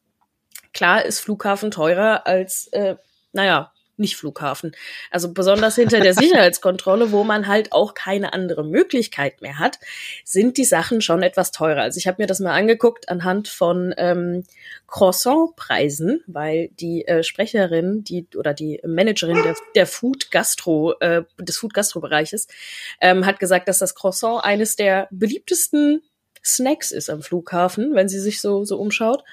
[0.73, 2.95] klar ist Flughafen teurer als, äh,
[3.33, 4.75] naja, nicht Flughafen.
[5.11, 9.79] Also besonders hinter der Sicherheitskontrolle, wo man halt auch keine andere Möglichkeit mehr hat,
[10.23, 11.81] sind die Sachen schon etwas teurer.
[11.81, 14.43] Also ich habe mir das mal angeguckt anhand von ähm,
[14.87, 21.57] Croissant-Preisen, weil die äh, Sprecherin, die oder die Managerin der, der Food Gastro äh, des
[21.57, 22.47] Food Gastro Bereiches
[23.01, 26.01] ähm, hat gesagt, dass das Croissant eines der beliebtesten
[26.43, 29.23] Snacks ist am Flughafen, wenn sie sich so, so umschaut.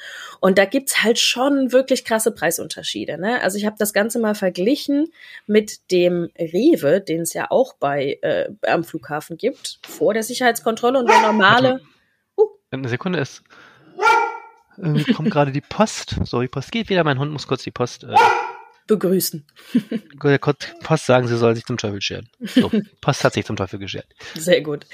[0.41, 3.19] Und da gibt's halt schon wirklich krasse Preisunterschiede.
[3.19, 3.41] Ne?
[3.43, 5.13] Also ich habe das Ganze mal verglichen
[5.47, 10.99] mit dem Rewe, den es ja auch bei äh, am Flughafen gibt, vor der Sicherheitskontrolle
[10.99, 11.81] und der normale.
[12.37, 12.47] Uh.
[12.71, 13.43] Eine Sekunde ist.
[14.77, 16.17] Irgendwie kommt gerade die Post.
[16.25, 17.03] So, die Post geht wieder.
[17.05, 18.05] Mein Hund muss kurz die Post.
[18.05, 18.15] Äh
[18.87, 19.47] begrüßen.
[20.23, 22.29] Der Post sagen, sie soll sich zum Teufel scheren.
[22.41, 22.71] So,
[23.01, 24.07] Post hat sich zum Teufel geschert.
[24.35, 24.87] Sehr gut.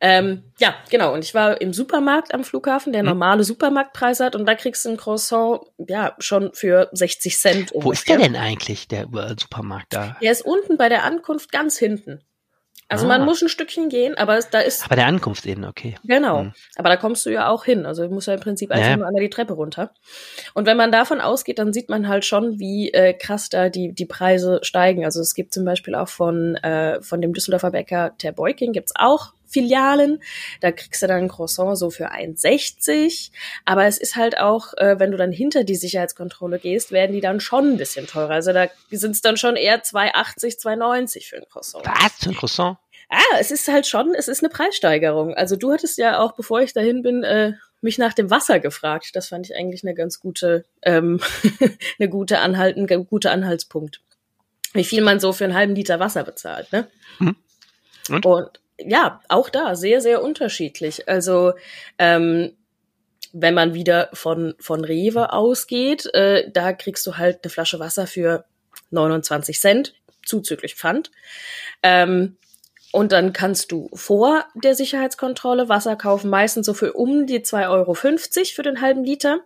[0.00, 1.14] Ähm, ja, genau.
[1.14, 3.08] Und ich war im Supermarkt am Flughafen, der hm.
[3.08, 3.44] normale.
[3.44, 4.34] Supermarktpreis hat.
[4.34, 7.72] Und da kriegst du ein Croissant, ja, schon für 60 Cent.
[7.72, 7.84] Ungefähr.
[7.84, 9.06] Wo ist der denn eigentlich, der
[9.38, 10.16] Supermarkt da?
[10.20, 12.20] Der ist unten bei der Ankunft ganz hinten.
[12.88, 13.08] Also ah.
[13.08, 14.84] man muss ein Stückchen gehen, aber da ist.
[14.84, 15.96] Aber der Ankunftsebene, okay.
[16.04, 16.40] Genau.
[16.40, 16.52] Hm.
[16.76, 17.84] Aber da kommst du ja auch hin.
[17.84, 18.96] Also du musst ja im Prinzip einfach ja.
[18.96, 19.90] nur einmal die Treppe runter.
[20.54, 23.92] Und wenn man davon ausgeht, dann sieht man halt schon, wie äh, krass da die,
[23.92, 25.04] die Preise steigen.
[25.04, 29.32] Also es gibt zum Beispiel auch von, äh, von dem Düsseldorfer Bäcker Terbeuking gibt's auch
[29.56, 30.22] Filialen.
[30.60, 33.30] Da kriegst du dann ein Croissant so für 1,60.
[33.64, 37.22] Aber es ist halt auch, äh, wenn du dann hinter die Sicherheitskontrolle gehst, werden die
[37.22, 38.34] dann schon ein bisschen teurer.
[38.34, 41.86] Also da sind es dann schon eher 2,80, 2,90 für ein Croissant.
[41.86, 42.76] Was für ein Croissant?
[43.08, 45.32] Ah, es ist halt schon, es ist eine Preissteigerung.
[45.34, 49.10] Also du hattest ja auch, bevor ich dahin bin, äh, mich nach dem Wasser gefragt.
[49.14, 51.20] Das fand ich eigentlich eine ganz gute, ähm,
[51.98, 54.02] eine gute Anhalt, ein guter Anhaltspunkt.
[54.74, 56.88] Wie viel man so für einen halben Liter Wasser bezahlt, ne?
[57.18, 57.36] Hm.
[58.10, 58.26] Und?
[58.26, 61.08] Und ja, auch da sehr, sehr unterschiedlich.
[61.08, 61.54] Also
[61.98, 62.52] ähm,
[63.32, 68.06] wenn man wieder von, von Rewe ausgeht, äh, da kriegst du halt eine Flasche Wasser
[68.06, 68.44] für
[68.90, 71.10] 29 Cent, zuzüglich Pfand.
[71.82, 72.36] Ähm,
[72.92, 77.68] und dann kannst du vor der Sicherheitskontrolle Wasser kaufen, meistens so für um die 2,50
[77.68, 79.40] Euro für den halben Liter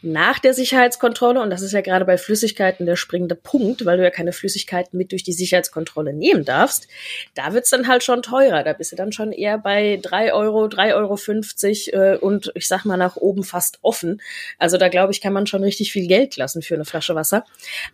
[0.00, 4.04] nach der Sicherheitskontrolle, und das ist ja gerade bei Flüssigkeiten der springende Punkt, weil du
[4.04, 6.86] ja keine Flüssigkeiten mit durch die Sicherheitskontrolle nehmen darfst,
[7.34, 8.62] da wird's dann halt schon teurer.
[8.62, 12.68] Da bist du dann schon eher bei drei Euro, drei Euro fünfzig äh, und ich
[12.68, 14.22] sag mal nach oben fast offen.
[14.58, 17.44] Also da glaube ich, kann man schon richtig viel Geld lassen für eine Flasche Wasser.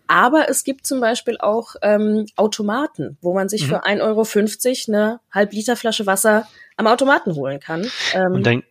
[0.07, 3.67] Aber es gibt zum Beispiel auch ähm, Automaten, wo man sich mhm.
[3.69, 7.91] für ein Euro fünfzig eine halb Liter Flasche Wasser am Automaten holen kann.
[8.13, 8.63] Ähm, und dann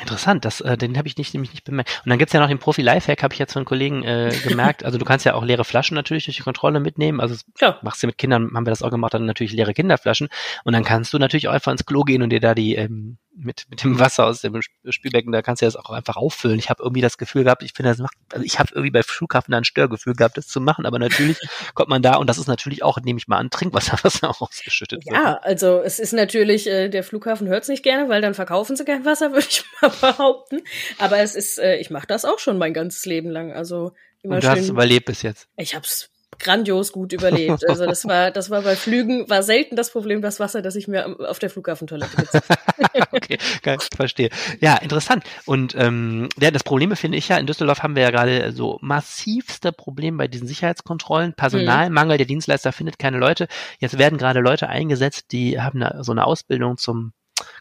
[0.00, 2.00] Interessant, das, äh, den habe ich nicht, nämlich nicht bemerkt.
[2.04, 4.84] Und dann gibt's ja noch den Profi-Lifehack, habe ich jetzt von Kollegen äh, gemerkt.
[4.84, 7.20] Also du kannst ja auch leere Flaschen natürlich durch die Kontrolle mitnehmen.
[7.20, 7.78] Also ja.
[7.82, 10.28] machst du mit Kindern, haben wir das auch gemacht, dann natürlich leere Kinderflaschen.
[10.64, 13.18] Und dann kannst du natürlich auch einfach ins Klo gehen und dir da die ähm,
[13.34, 16.58] mit, mit dem Wasser aus dem Spülbecken, da kannst du das auch einfach auffüllen.
[16.58, 19.02] Ich habe irgendwie das Gefühl gehabt, ich finde, das macht, also ich habe irgendwie bei
[19.02, 21.38] Flughafen ein Störgefühl gehabt, das zu machen, aber natürlich
[21.74, 24.28] kommt man da und das ist natürlich auch, nehme ich mal an, Trinkwasser, was da
[24.28, 25.16] auch ausgeschüttet wird.
[25.16, 28.76] Ja, also es ist natürlich, äh, der Flughafen hört es nicht gerne, weil dann verkaufen
[28.76, 30.60] sie kein Wasser, würde ich mal behaupten.
[30.98, 33.52] Aber es ist, äh, ich mache das auch schon mein ganzes Leben lang.
[33.52, 33.92] Also
[34.22, 35.48] immer und du schön, hast überlebt bis jetzt.
[35.56, 36.11] Ich hab's
[36.42, 37.68] grandios gut überlebt.
[37.68, 40.88] Also das war, das war bei Flügen, war selten das Problem, das Wasser, das ich
[40.88, 42.50] mir auf der Flughafentoilette gezapft
[43.12, 44.30] Okay, geil, verstehe.
[44.60, 45.24] Ja, interessant.
[45.46, 48.78] Und ähm, ja, das Problem finde ich ja, in Düsseldorf haben wir ja gerade so
[48.80, 51.34] massivste Problem bei diesen Sicherheitskontrollen.
[51.34, 53.48] Personalmangel, der Dienstleister findet keine Leute.
[53.78, 57.12] Jetzt werden gerade Leute eingesetzt, die haben eine, so eine Ausbildung zum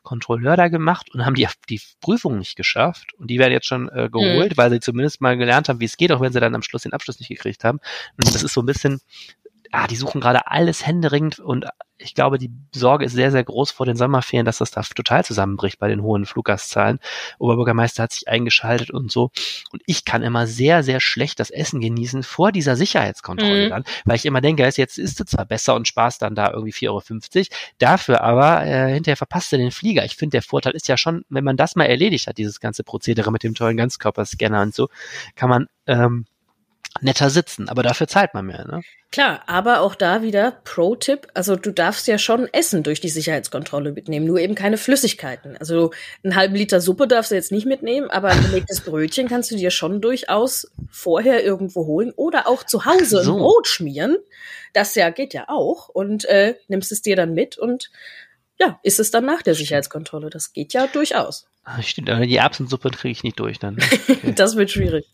[0.03, 3.13] Kontrolleur da gemacht und haben die, die Prüfung nicht geschafft.
[3.13, 4.57] Und die werden jetzt schon äh, geholt, mhm.
[4.57, 6.83] weil sie zumindest mal gelernt haben, wie es geht, auch wenn sie dann am Schluss
[6.83, 7.79] den Abschluss nicht gekriegt haben.
[8.17, 9.01] Und das ist so ein bisschen,
[9.71, 11.65] ah, die suchen gerade alles händeringend und
[12.01, 15.23] ich glaube, die Sorge ist sehr, sehr groß vor den Sommerferien, dass das da total
[15.23, 16.99] zusammenbricht bei den hohen Fluggastzahlen.
[17.39, 19.31] Oberbürgermeister hat sich eingeschaltet und so.
[19.71, 23.69] Und ich kann immer sehr, sehr schlecht das Essen genießen vor dieser Sicherheitskontrolle mhm.
[23.69, 26.73] dann, weil ich immer denke, jetzt ist es zwar besser und Spaß dann da irgendwie
[26.73, 27.45] 4,50 Euro,
[27.77, 30.05] dafür aber äh, hinterher verpasst du den Flieger.
[30.05, 32.83] Ich finde, der Vorteil ist ja schon, wenn man das mal erledigt hat, dieses ganze
[32.83, 34.89] Prozedere mit dem tollen Ganzkörperscanner und so,
[35.35, 36.25] kann man ähm,
[36.99, 38.81] netter sitzen, aber dafür zahlt man mehr, ne?
[39.11, 43.91] Klar, aber auch da wieder Pro-Tipp, also du darfst ja schon Essen durch die Sicherheitskontrolle
[43.91, 45.57] mitnehmen, nur eben keine Flüssigkeiten.
[45.57, 45.91] Also
[46.23, 49.57] einen halben Liter Suppe darfst du jetzt nicht mitnehmen, aber ein belegtes Brötchen kannst du
[49.57, 53.33] dir schon durchaus vorher irgendwo holen oder auch zu Hause so.
[53.33, 54.17] ein Brot schmieren.
[54.73, 57.91] Das ja geht ja auch und äh, nimmst es dir dann mit und
[58.59, 60.29] ja, ist es dann nach der Sicherheitskontrolle.
[60.29, 61.50] Das geht ja durchaus.
[61.63, 63.77] Ah, stimmt, aber die Erbsensuppe kriege ich nicht durch dann.
[64.11, 64.33] Okay.
[64.35, 65.05] das wird schwierig.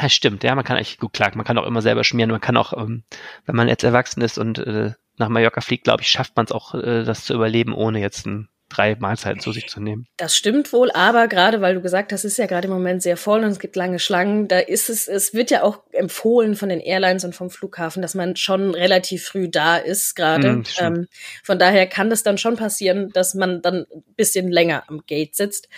[0.00, 2.40] Ja, stimmt, ja, man kann eigentlich gut klar, man kann auch immer selber schmieren, man
[2.40, 3.04] kann auch, ähm,
[3.46, 6.52] wenn man jetzt erwachsen ist und äh, nach Mallorca fliegt, glaube ich, schafft man es
[6.52, 10.06] auch, äh, das zu überleben, ohne jetzt ein drei Mahlzeiten zu sich zu nehmen.
[10.16, 13.02] Das stimmt wohl, aber gerade weil du gesagt hast, es ist ja gerade im Moment
[13.02, 16.54] sehr voll und es gibt lange Schlangen, da ist es, es wird ja auch empfohlen
[16.54, 20.52] von den Airlines und vom Flughafen, dass man schon relativ früh da ist gerade.
[20.52, 21.08] Mm, ähm,
[21.42, 25.34] von daher kann das dann schon passieren, dass man dann ein bisschen länger am Gate
[25.34, 25.68] sitzt.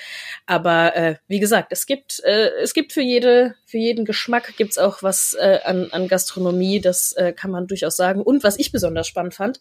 [0.47, 4.79] Aber äh, wie gesagt, es gibt, äh, es gibt für jede, für jeden Geschmack gibt's
[4.79, 8.23] auch was äh, an, an Gastronomie, das äh, kann man durchaus sagen.
[8.23, 9.61] Und was ich besonders spannend fand,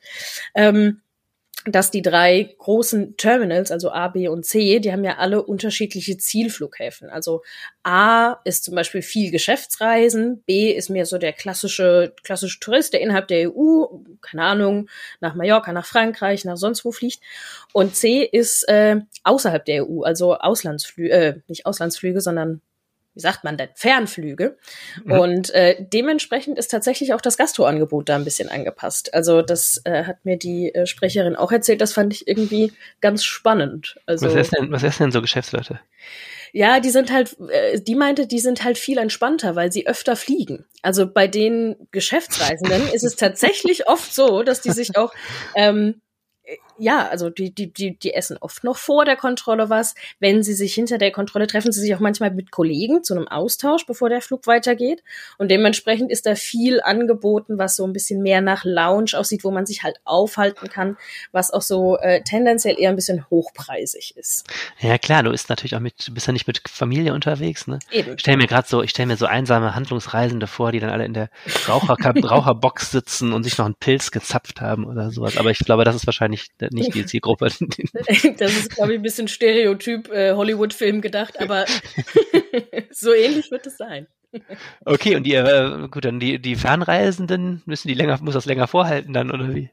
[0.55, 1.01] ähm,
[1.65, 6.17] dass die drei großen Terminals, also A, B und C, die haben ja alle unterschiedliche
[6.17, 7.09] Zielflughäfen.
[7.09, 7.41] Also
[7.83, 13.01] A ist zum Beispiel viel Geschäftsreisen, B ist mehr so der klassische, klassische Tourist, der
[13.01, 13.85] innerhalb der EU,
[14.21, 17.19] keine Ahnung, nach Mallorca, nach Frankreich, nach sonst wo fliegt.
[17.73, 22.61] Und C ist äh, außerhalb der EU, also Auslandsflüge, äh, nicht Auslandsflüge, sondern
[23.13, 24.57] wie sagt man denn, Fernflüge.
[25.03, 25.11] Mhm.
[25.11, 29.13] Und äh, dementsprechend ist tatsächlich auch das Gastroangebot da ein bisschen angepasst.
[29.13, 33.23] Also das äh, hat mir die äh, Sprecherin auch erzählt, das fand ich irgendwie ganz
[33.23, 33.99] spannend.
[34.05, 35.79] Also, was, essen denn, was essen denn so Geschäftsleute?
[36.51, 40.15] Ja, die sind halt, äh, die meinte, die sind halt viel entspannter, weil sie öfter
[40.15, 40.65] fliegen.
[40.81, 45.13] Also bei den Geschäftsreisenden ist es tatsächlich oft so, dass die sich auch
[45.55, 46.01] ähm,
[46.79, 49.95] ja, also die, die, die, die essen oft noch vor der Kontrolle was.
[50.19, 53.27] Wenn sie sich hinter der Kontrolle treffen, sie sich auch manchmal mit Kollegen zu einem
[53.27, 55.03] Austausch, bevor der Flug weitergeht.
[55.37, 59.51] Und dementsprechend ist da viel angeboten, was so ein bisschen mehr nach Lounge aussieht, wo
[59.51, 60.97] man sich halt aufhalten kann,
[61.31, 64.45] was auch so äh, tendenziell eher ein bisschen hochpreisig ist.
[64.79, 67.79] Ja klar, du bist natürlich auch mit, du bist ja nicht mit Familie unterwegs, ne?
[67.91, 68.13] Eben.
[68.13, 71.05] Ich stell mir gerade so, ich stell mir so einsame Handlungsreisende vor, die dann alle
[71.05, 71.29] in der
[71.67, 71.95] Raucher
[72.29, 75.37] Raucherbox sitzen und sich noch einen Pilz gezapft haben oder sowas.
[75.37, 77.45] Aber ich glaube, das ist wahrscheinlich nicht die Zielgruppe.
[78.37, 81.65] das ist, glaube ich, ein bisschen Stereotyp äh, Hollywood-Film gedacht, aber
[82.91, 84.07] so ähnlich wird es sein.
[84.85, 88.67] Okay, und die, äh, gut, dann die, die Fernreisenden müssen die länger, muss das länger
[88.67, 89.71] vorhalten dann, oder wie?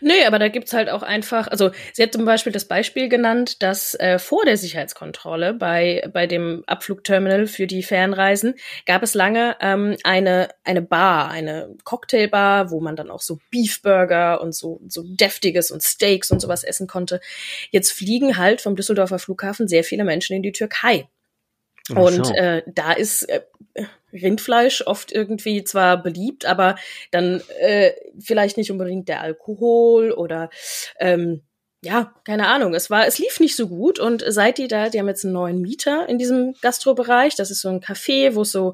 [0.00, 3.62] Nee, aber da gibt's halt auch einfach, also sie hat zum Beispiel das Beispiel genannt,
[3.62, 8.54] dass äh, vor der Sicherheitskontrolle bei, bei dem Abflugterminal für die Fernreisen
[8.86, 14.40] gab es lange ähm, eine, eine Bar, eine Cocktailbar, wo man dann auch so Beefburger
[14.40, 17.20] und so, so deftiges und Steaks und sowas essen konnte.
[17.70, 21.08] Jetzt fliegen halt vom Düsseldorfer Flughafen sehr viele Menschen in die Türkei.
[21.90, 23.42] Und äh, da ist äh,
[24.12, 26.76] Rindfleisch oft irgendwie zwar beliebt, aber
[27.10, 30.50] dann äh, vielleicht nicht unbedingt der Alkohol oder
[30.98, 31.42] ähm,
[31.84, 32.74] ja, keine Ahnung.
[32.74, 35.34] Es war, es lief nicht so gut und seit die da, die haben jetzt einen
[35.34, 37.34] neuen Mieter in diesem Gastrobereich.
[37.36, 38.72] Das ist so ein Café, wo es so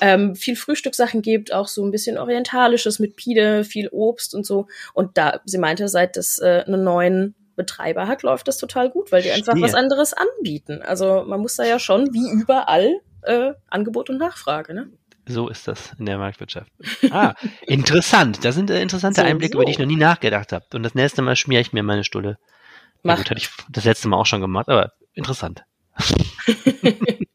[0.00, 4.66] ähm, viel Frühstückssachen gibt, auch so ein bisschen orientalisches mit Pide, viel Obst und so.
[4.92, 9.12] Und da, sie meinte, seit das äh, einen neuen Betreiber hat, läuft das total gut,
[9.12, 9.64] weil die einfach Stehe.
[9.64, 10.80] was anderes anbieten.
[10.80, 14.88] Also man muss da ja schon wie überall äh, Angebot und Nachfrage, ne?
[15.26, 16.72] So ist das in der Marktwirtschaft.
[17.10, 17.34] Ah,
[17.66, 18.44] interessant.
[18.44, 19.58] Das sind äh, interessante so, Einblicke, so.
[19.58, 20.64] über die ich noch nie nachgedacht habe.
[20.72, 22.38] Und das nächste Mal schmiere ich mir meine Stulle.
[23.02, 23.12] Mach.
[23.12, 25.64] Ja, gut, hatte ich das letzte Mal auch schon gemacht, aber interessant.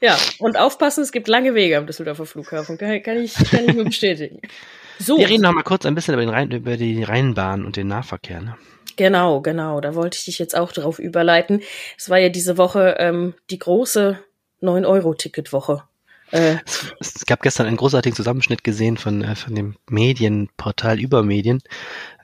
[0.00, 2.78] ja, und aufpassen, es gibt lange Wege am Düsseldorfer Flughafen.
[2.78, 4.40] Kann, kann ich, kann ich nur bestätigen.
[4.98, 5.18] So.
[5.18, 7.88] Wir reden noch mal kurz ein bisschen über, den Rhein, über die Rheinbahn und den
[7.88, 8.40] Nahverkehr.
[8.40, 8.56] Ne?
[8.96, 9.80] Genau, genau.
[9.80, 11.62] Da wollte ich dich jetzt auch drauf überleiten.
[11.96, 14.18] Es war ja diese Woche ähm, die große
[14.60, 15.84] 9-Euro-Ticket-Woche.
[16.30, 21.62] Äh, es, es, gab gestern einen großartigen Zusammenschnitt gesehen von, äh, von dem Medienportal Übermedien.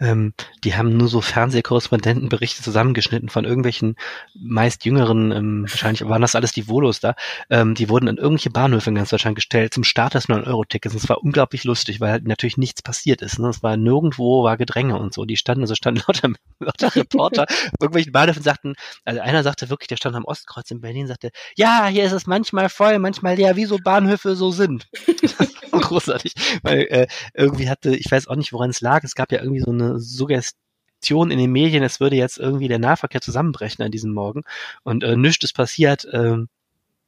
[0.01, 3.97] Ähm, die haben nur so Fernsehkorrespondentenberichte zusammengeschnitten von irgendwelchen
[4.35, 7.14] meist jüngeren, ähm, wahrscheinlich waren das alles die Volos da,
[7.49, 10.95] ähm, die wurden an irgendwelche Bahnhöfe in ganz Deutschland gestellt zum Start des 9-Euro-Tickets.
[10.95, 13.38] Es war unglaublich lustig, weil halt natürlich nichts passiert ist.
[13.38, 13.49] Ne?
[13.49, 15.25] Es war nirgendwo, war Gedränge und so.
[15.25, 16.29] Die standen, also standen lauter,
[16.61, 17.47] lauter Reporter
[17.81, 21.87] irgendwelchen Bahnhöfen sagten, also einer sagte wirklich, der stand am Ostkreuz in Berlin, sagte, ja,
[21.87, 24.88] hier ist es manchmal voll, manchmal leer, wie so Bahnhöfe so sind.
[25.80, 29.40] großartig, weil äh, irgendwie hatte, ich weiß auch nicht, woran es lag, es gab ja
[29.40, 33.90] irgendwie so eine Suggestion in den Medien, es würde jetzt irgendwie der Nahverkehr zusammenbrechen an
[33.90, 34.42] diesem Morgen
[34.83, 36.37] und äh, nichts ist passiert, äh,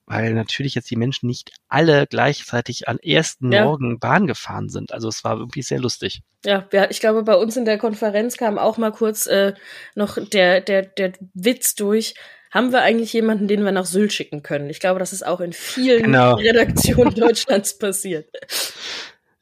[0.06, 3.64] weil natürlich jetzt die Menschen nicht alle gleichzeitig am ersten ja.
[3.64, 4.92] Morgen Bahn gefahren sind.
[4.92, 6.22] Also es war irgendwie sehr lustig.
[6.44, 9.54] Ja, ja, ich glaube, bei uns in der Konferenz kam auch mal kurz äh,
[9.96, 12.14] noch der, der, der Witz durch,
[12.56, 14.70] haben wir eigentlich jemanden, den wir nach Sylt schicken können?
[14.70, 16.34] Ich glaube, das ist auch in vielen Genau.
[16.36, 18.28] Redaktionen Deutschlands passiert.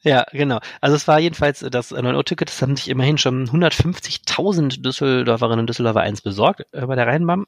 [0.01, 0.59] Ja, genau.
[0.81, 6.01] Also es war jedenfalls das 9-Euro-Ticket, das haben sich immerhin schon 150.000 Düsseldorferinnen und Düsseldorfer
[6.01, 7.45] eins besorgt äh, bei der Rheinbahn.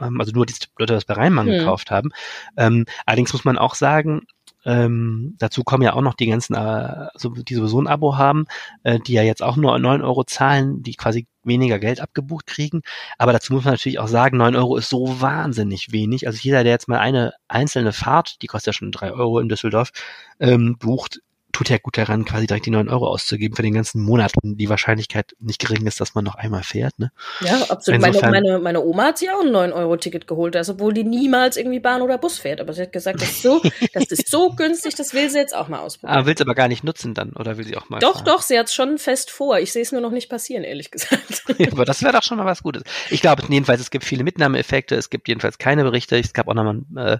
[0.00, 1.58] Ähm, also nur die Leute, die das bei Rheinbahn Hm.
[1.58, 2.10] gekauft haben.
[2.56, 4.22] Ähm, allerdings muss man auch sagen,
[4.64, 8.46] ähm, dazu kommen ja auch noch die ganzen, äh, die sowieso ein Abo haben,
[8.82, 12.82] äh, die ja jetzt auch nur 9 Euro zahlen, die quasi weniger Geld abgebucht kriegen.
[13.18, 16.26] Aber dazu muss man natürlich auch sagen, 9 Euro ist so wahnsinnig wenig.
[16.26, 19.48] Also jeder, der jetzt mal eine einzelne Fahrt, die kostet ja schon 3 Euro in
[19.48, 19.90] Düsseldorf,
[20.38, 21.20] ähm, bucht,
[21.52, 24.32] tut ja gut daran, quasi direkt die 9 Euro auszugeben für den ganzen Monat.
[24.42, 26.98] Und die Wahrscheinlichkeit nicht gering ist, dass man noch einmal fährt.
[26.98, 27.12] Ne?
[27.40, 28.00] Ja, absolut.
[28.00, 31.80] Meine, meine, meine Oma hat sich auch ein 9-Euro-Ticket geholt, also obwohl die niemals irgendwie
[31.80, 32.60] Bahn oder Bus fährt.
[32.60, 33.60] Aber sie hat gesagt, das ist so,
[33.92, 36.18] das ist so günstig, das will sie jetzt auch mal ausprobieren.
[36.18, 38.24] Ah, will aber gar nicht nutzen dann, oder will sie auch mal doch, fahren?
[38.24, 39.58] doch, sie hat schon fest vor.
[39.58, 41.44] Ich sehe es nur noch nicht passieren, ehrlich gesagt.
[41.72, 42.82] aber das wäre doch schon mal was Gutes.
[43.10, 46.18] Ich glaube jedenfalls, es gibt viele Mitnahmeeffekte, es gibt jedenfalls keine Berichte.
[46.18, 47.18] Es gab auch nochmal äh,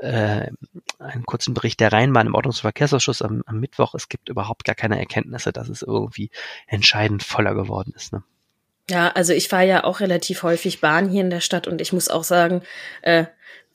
[0.00, 0.50] äh,
[0.98, 3.94] einen kurzen Bericht der Rheinbahn im Ordnungs- und Verkehrsausschuss am, am Mittwoch.
[3.94, 6.30] Es gibt überhaupt gar keine Erkenntnisse, dass es irgendwie
[6.66, 8.12] entscheidend voller geworden ist.
[8.12, 8.22] Ne?
[8.90, 11.94] Ja, also ich fahre ja auch relativ häufig Bahn hier in der Stadt und ich
[11.94, 12.62] muss auch sagen,
[13.00, 13.24] äh,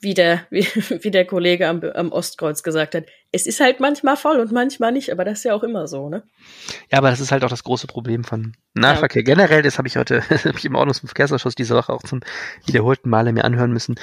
[0.00, 4.16] wie der, wie, wie der Kollege am, am Ostkreuz gesagt hat, es ist halt manchmal
[4.16, 6.24] voll und manchmal nicht, aber das ist ja auch immer so, ne?
[6.90, 9.62] Ja, aber das ist halt auch das große Problem von Nahverkehr generell.
[9.62, 12.20] Das habe ich heute hab ich im Ordnungs- und Verkehrsausschuss diese Woche auch zum
[12.66, 13.94] wiederholten Male mir anhören müssen.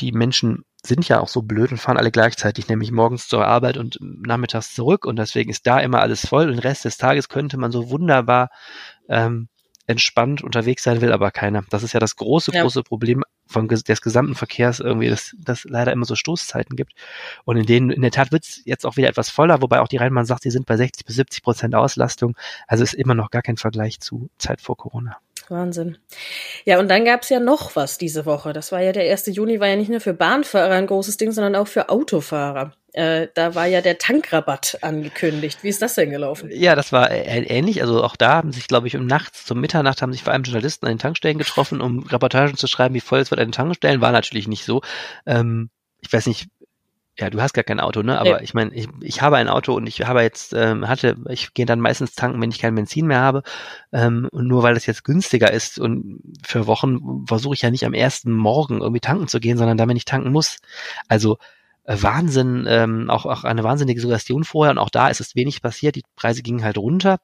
[0.00, 3.76] Die Menschen sind ja auch so blöd und fahren alle gleichzeitig, nämlich morgens zur Arbeit
[3.76, 7.28] und nachmittags zurück und deswegen ist da immer alles voll und den Rest des Tages
[7.28, 8.50] könnte man so wunderbar
[9.08, 9.48] ähm,
[9.86, 11.64] entspannt unterwegs sein, will aber keiner.
[11.70, 12.62] Das ist ja das große, Ja.
[12.62, 16.92] große Problem vom, des gesamten Verkehrs irgendwie, dass dass leider immer so Stoßzeiten gibt.
[17.44, 19.96] Und in denen, in der Tat wird's jetzt auch wieder etwas voller, wobei auch die
[19.96, 22.36] Rheinbahn sagt, sie sind bei 60 bis 70 Prozent Auslastung.
[22.66, 25.16] Also ist immer noch gar kein Vergleich zu Zeit vor Corona.
[25.50, 25.98] Wahnsinn.
[26.64, 28.52] Ja, und dann gab's ja noch was diese Woche.
[28.52, 29.26] Das war ja der 1.
[29.26, 32.72] Juni, war ja nicht nur für Bahnfahrer ein großes Ding, sondern auch für Autofahrer.
[32.92, 35.58] Äh, da war ja der Tankrabatt angekündigt.
[35.62, 36.48] Wie ist das denn gelaufen?
[36.52, 37.82] Ja, das war ä- ähnlich.
[37.82, 40.44] Also auch da haben sich, glaube ich, um nachts, zum Mitternacht haben sich vor allem
[40.44, 43.52] Journalisten an den Tankstellen getroffen, um Reportagen zu schreiben, wie voll es wird an den
[43.52, 44.00] Tankstellen.
[44.00, 44.80] War natürlich nicht so.
[45.26, 46.46] Ähm, ich weiß nicht,
[47.18, 48.18] ja, du hast gar kein Auto, ne?
[48.18, 48.44] Aber Nee.
[48.44, 51.66] ich meine, ich, ich habe ein Auto und ich habe jetzt, ähm, hatte, ich gehe
[51.66, 53.42] dann meistens tanken, wenn ich kein Benzin mehr habe.
[53.92, 57.84] Ähm, und nur weil es jetzt günstiger ist und für Wochen versuche ich ja nicht
[57.86, 60.58] am ersten Morgen irgendwie tanken zu gehen, sondern dann, wenn ich tanken muss.
[61.06, 61.38] Also
[61.84, 65.62] äh, Wahnsinn, ähm, auch, auch eine wahnsinnige Suggestion vorher und auch da ist es wenig
[65.62, 65.94] passiert.
[65.96, 67.18] Die Preise gingen halt runter.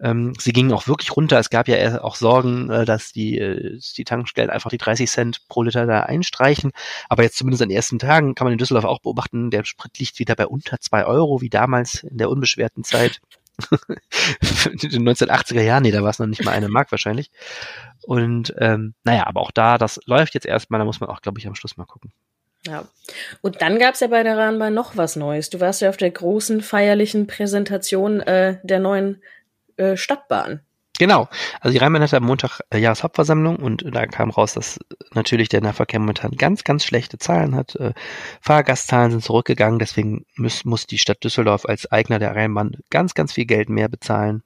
[0.00, 1.38] Ähm, sie gingen auch wirklich runter.
[1.38, 5.48] Es gab ja auch Sorgen, äh, dass die, äh, die Tankstellen einfach die 30 Cent
[5.48, 6.72] pro Liter da einstreichen.
[7.08, 9.98] Aber jetzt zumindest an den ersten Tagen kann man in Düsseldorf auch beobachten, der Sprit
[9.98, 13.20] liegt wieder bei unter zwei Euro, wie damals in der unbeschwerten Zeit.
[14.64, 17.30] in den 1980er Jahren, nee, da war es noch nicht mal eine Mark wahrscheinlich.
[18.02, 21.38] Und ähm, naja, aber auch da, das läuft jetzt erstmal, da muss man auch, glaube
[21.38, 22.12] ich, am Schluss mal gucken.
[22.66, 22.84] Ja.
[23.40, 25.50] Und dann gab's ja bei der Rahnbahn noch was Neues.
[25.50, 29.20] Du warst ja auf der großen feierlichen Präsentation äh, der neuen
[29.76, 30.60] äh, Stadtbahn.
[30.98, 31.28] Genau.
[31.60, 34.78] Also die Rheinbahn hatte am Montag äh, Jahreshauptversammlung und da kam raus, dass
[35.14, 37.74] natürlich der Nahverkehr momentan ganz, ganz schlechte Zahlen hat.
[37.76, 37.92] Äh,
[38.40, 43.32] Fahrgastzahlen sind zurückgegangen, deswegen muss, muss die Stadt Düsseldorf als Eigner der Rheinbahn ganz, ganz
[43.32, 44.42] viel Geld mehr bezahlen.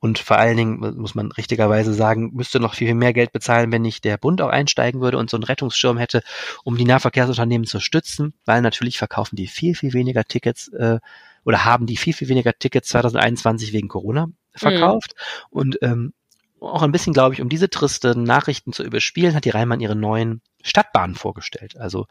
[0.00, 3.32] Und vor allen Dingen äh, muss man richtigerweise sagen, müsste noch viel, viel mehr Geld
[3.32, 6.22] bezahlen, wenn nicht der Bund auch einsteigen würde und so einen Rettungsschirm hätte,
[6.64, 10.98] um die Nahverkehrsunternehmen zu stützen, weil natürlich verkaufen die viel, viel weniger Tickets äh,
[11.44, 15.14] oder haben die viel, viel weniger Tickets 2021 wegen Corona verkauft.
[15.50, 16.12] Und ähm,
[16.60, 19.96] auch ein bisschen, glaube ich, um diese tristen Nachrichten zu überspielen, hat die Rheinbahn ihre
[19.96, 21.76] neuen Stadtbahnen vorgestellt.
[21.78, 22.06] Also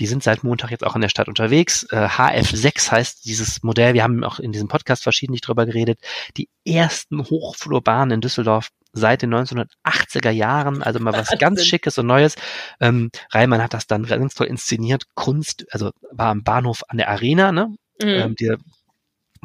[0.00, 1.86] die sind seit Montag jetzt auch in der Stadt unterwegs.
[1.90, 3.94] Äh, HF6 heißt dieses Modell.
[3.94, 6.00] Wir haben auch in diesem Podcast verschiedentlich drüber geredet.
[6.36, 10.82] Die ersten Hochflurbahnen in Düsseldorf seit den 1980er Jahren.
[10.82, 11.64] Also mal was ganz Wahnsinn.
[11.64, 12.36] Schickes und Neues.
[12.80, 15.04] Ähm, Reimann hat das dann ganz toll inszeniert.
[15.14, 17.74] Kunst, also war am Bahnhof an der Arena, ne?
[18.02, 18.08] Mhm.
[18.08, 18.54] ähm, die,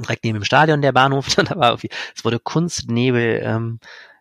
[0.04, 1.36] direkt neben dem Stadion der Bahnhof.
[1.36, 3.80] da war irgendwie, es wurde Kunstnebel ähm,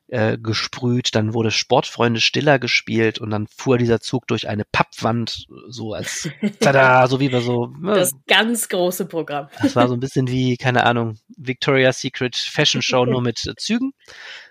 [0.08, 5.46] äh, gesprüht, dann wurde Sportfreunde Stiller gespielt und dann fuhr dieser Zug durch eine Pappwand,
[5.68, 7.66] so als tada, so wie wir so.
[7.78, 9.48] ne, das ganz große Programm.
[9.60, 13.54] das war so ein bisschen wie, keine Ahnung, Victoria's Secret Fashion Show nur mit äh,
[13.56, 13.92] Zügen.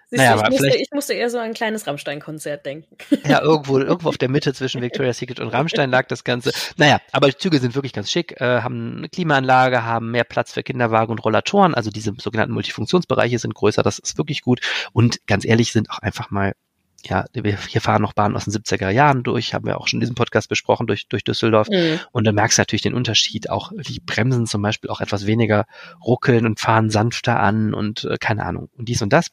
[0.10, 2.65] Siehst Naja, du, ich, aber musste, vielleicht- ich musste eher so an ein kleines Rammstein-Konzert
[2.65, 2.96] denken.
[3.28, 6.52] Ja, irgendwo, irgendwo auf der Mitte zwischen Victoria's Secret und Rammstein lag das Ganze.
[6.78, 10.54] Naja, aber die Züge sind wirklich ganz schick, äh, haben eine Klimaanlage, haben mehr Platz
[10.54, 11.76] für Kinderwagen und Rollatoren.
[11.76, 14.62] Also diese sogenannten Multifunktionsbereiche sind größer, das ist wirklich gut.
[14.93, 16.54] Und ganz ehrlich, sind auch einfach mal,
[17.06, 19.98] ja, wir hier fahren noch Bahnen aus den 70er Jahren durch, haben wir auch schon
[19.98, 21.67] in diesem Podcast besprochen, durch, durch Düsseldorf.
[21.69, 22.00] Mhm.
[22.13, 23.50] Und dann merkst du natürlich den Unterschied.
[23.50, 25.65] Auch die Bremsen zum Beispiel auch etwas weniger
[26.02, 28.69] ruckeln und fahren sanfter an und äh, keine Ahnung.
[28.77, 29.27] Und dies und das.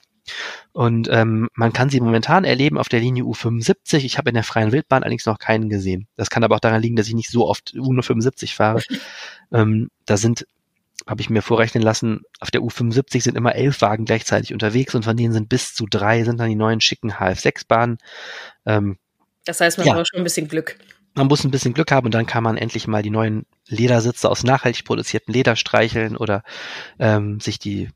[0.73, 3.99] Und ähm, man kann sie momentan erleben auf der Linie U75.
[3.99, 6.09] Ich habe in der freien Wildbahn allerdings noch keinen gesehen.
[6.17, 8.83] Das kann aber auch daran liegen, dass ich nicht so oft U75 fahre.
[9.53, 10.47] ähm, da sind,
[11.07, 15.05] habe ich mir vorrechnen lassen, auf der U75 sind immer elf Wagen gleichzeitig unterwegs und
[15.05, 17.99] von denen sind bis zu drei sind dann die neuen schicken HF6-Bahnen.
[18.67, 18.99] Ähm,
[19.45, 19.95] das heißt, man ja.
[19.95, 20.79] braucht schon ein bisschen Glück
[21.15, 24.29] man muss ein bisschen Glück haben und dann kann man endlich mal die neuen Ledersitze
[24.29, 26.43] aus nachhaltig produzierten Leder streicheln oder
[26.99, 27.91] ähm, sich die,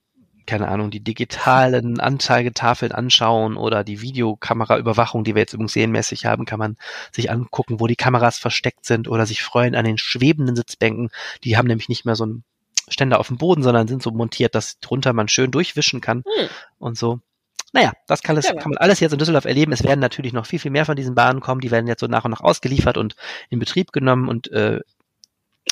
[0.48, 6.46] keine Ahnung, die digitalen Anzeigetafeln anschauen oder die Videokameraüberwachung, die wir jetzt übrigens serienmäßig haben,
[6.46, 6.76] kann man
[7.12, 11.10] sich angucken, wo die Kameras versteckt sind oder sich freuen an den schwebenden Sitzbänken.
[11.44, 12.44] Die haben nämlich nicht mehr so einen
[12.88, 16.48] Ständer auf dem Boden, sondern sind so montiert, dass drunter man schön durchwischen kann hm.
[16.78, 17.20] und so.
[17.74, 19.72] Naja, das kann, es, ja, kann man alles jetzt in Düsseldorf erleben.
[19.72, 21.60] Es werden natürlich noch viel, viel mehr von diesen Bahnen kommen.
[21.60, 23.14] Die werden jetzt so nach und nach ausgeliefert und
[23.50, 24.80] in Betrieb genommen und äh,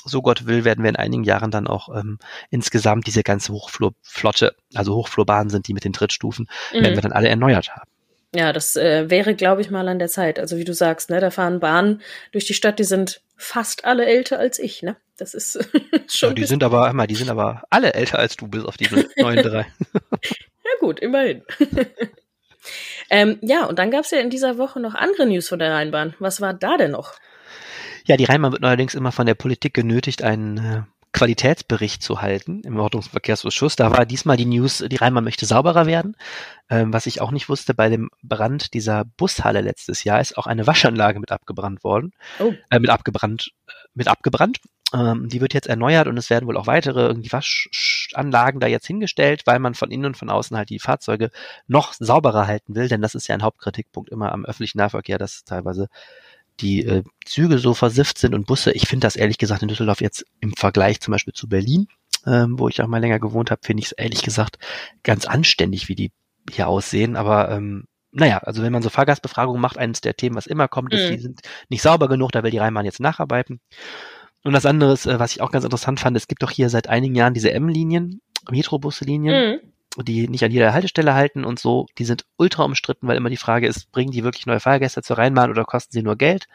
[0.04, 2.18] so Gott will, werden wir in einigen Jahren dann auch ähm,
[2.50, 6.82] insgesamt diese ganze Hochflurflotte, also Hochflurbahnen sind die mit den Trittstufen, mhm.
[6.82, 7.90] werden wir dann alle erneuert haben.
[8.34, 10.38] Ja, das äh, wäre, glaube ich, mal an der Zeit.
[10.38, 14.04] Also wie du sagst, ne, da fahren Bahnen durch die Stadt, die sind fast alle
[14.04, 14.96] älter als ich, ne?
[15.16, 15.58] Das ist
[16.08, 16.30] schon.
[16.30, 19.08] Ja, die sind aber, mal, die sind aber alle älter als du, bis auf diese
[19.16, 19.66] neuen drei.
[19.94, 21.42] ja gut, immerhin.
[23.08, 25.72] ähm, ja, und dann gab es ja in dieser Woche noch andere News von der
[25.72, 26.14] Rheinbahn.
[26.18, 27.14] Was war da denn noch?
[28.06, 30.82] Ja, die Rheinbahn wird neuerdings immer von der Politik genötigt, einen äh,
[31.12, 33.74] Qualitätsbericht zu halten im Ordnungsverkehrsausschuss.
[33.74, 36.16] Da war diesmal die News, die Rheinbahn möchte sauberer werden.
[36.70, 40.46] Ähm, was ich auch nicht wusste, bei dem Brand dieser Bushalle letztes Jahr ist auch
[40.46, 42.12] eine Waschanlage mit abgebrannt worden.
[42.38, 42.52] Oh.
[42.70, 44.60] Äh, mit abgebrannt, äh, mit abgebrannt.
[44.94, 48.86] Ähm, die wird jetzt erneuert und es werden wohl auch weitere irgendwie Waschanlagen da jetzt
[48.86, 51.30] hingestellt, weil man von innen und von außen halt die Fahrzeuge
[51.66, 55.42] noch sauberer halten will, denn das ist ja ein Hauptkritikpunkt immer am öffentlichen Nahverkehr, dass
[55.44, 55.88] teilweise
[56.60, 58.72] die äh, Züge so versifft sind und Busse.
[58.72, 61.88] Ich finde das ehrlich gesagt in Düsseldorf jetzt im Vergleich zum Beispiel zu Berlin,
[62.26, 64.58] ähm, wo ich auch mal länger gewohnt habe, finde ich es ehrlich gesagt
[65.02, 66.12] ganz anständig, wie die
[66.50, 67.16] hier aussehen.
[67.16, 70.94] Aber ähm, naja, also wenn man so Fahrgastbefragungen macht, eines der Themen, was immer kommt,
[70.94, 71.14] ist, mhm.
[71.14, 73.60] die sind nicht sauber genug, da will die Rheinbahn jetzt nacharbeiten.
[74.42, 76.70] Und das andere, ist, äh, was ich auch ganz interessant fand, es gibt doch hier
[76.70, 79.52] seit einigen Jahren diese M-Linien, Metrobuslinien.
[79.52, 79.72] Mhm
[80.02, 83.36] die nicht an jeder Haltestelle halten und so, die sind ultra umstritten, weil immer die
[83.36, 86.46] Frage ist, bringen die wirklich neue Fahrgäste zur Rheinbahn oder kosten sie nur Geld?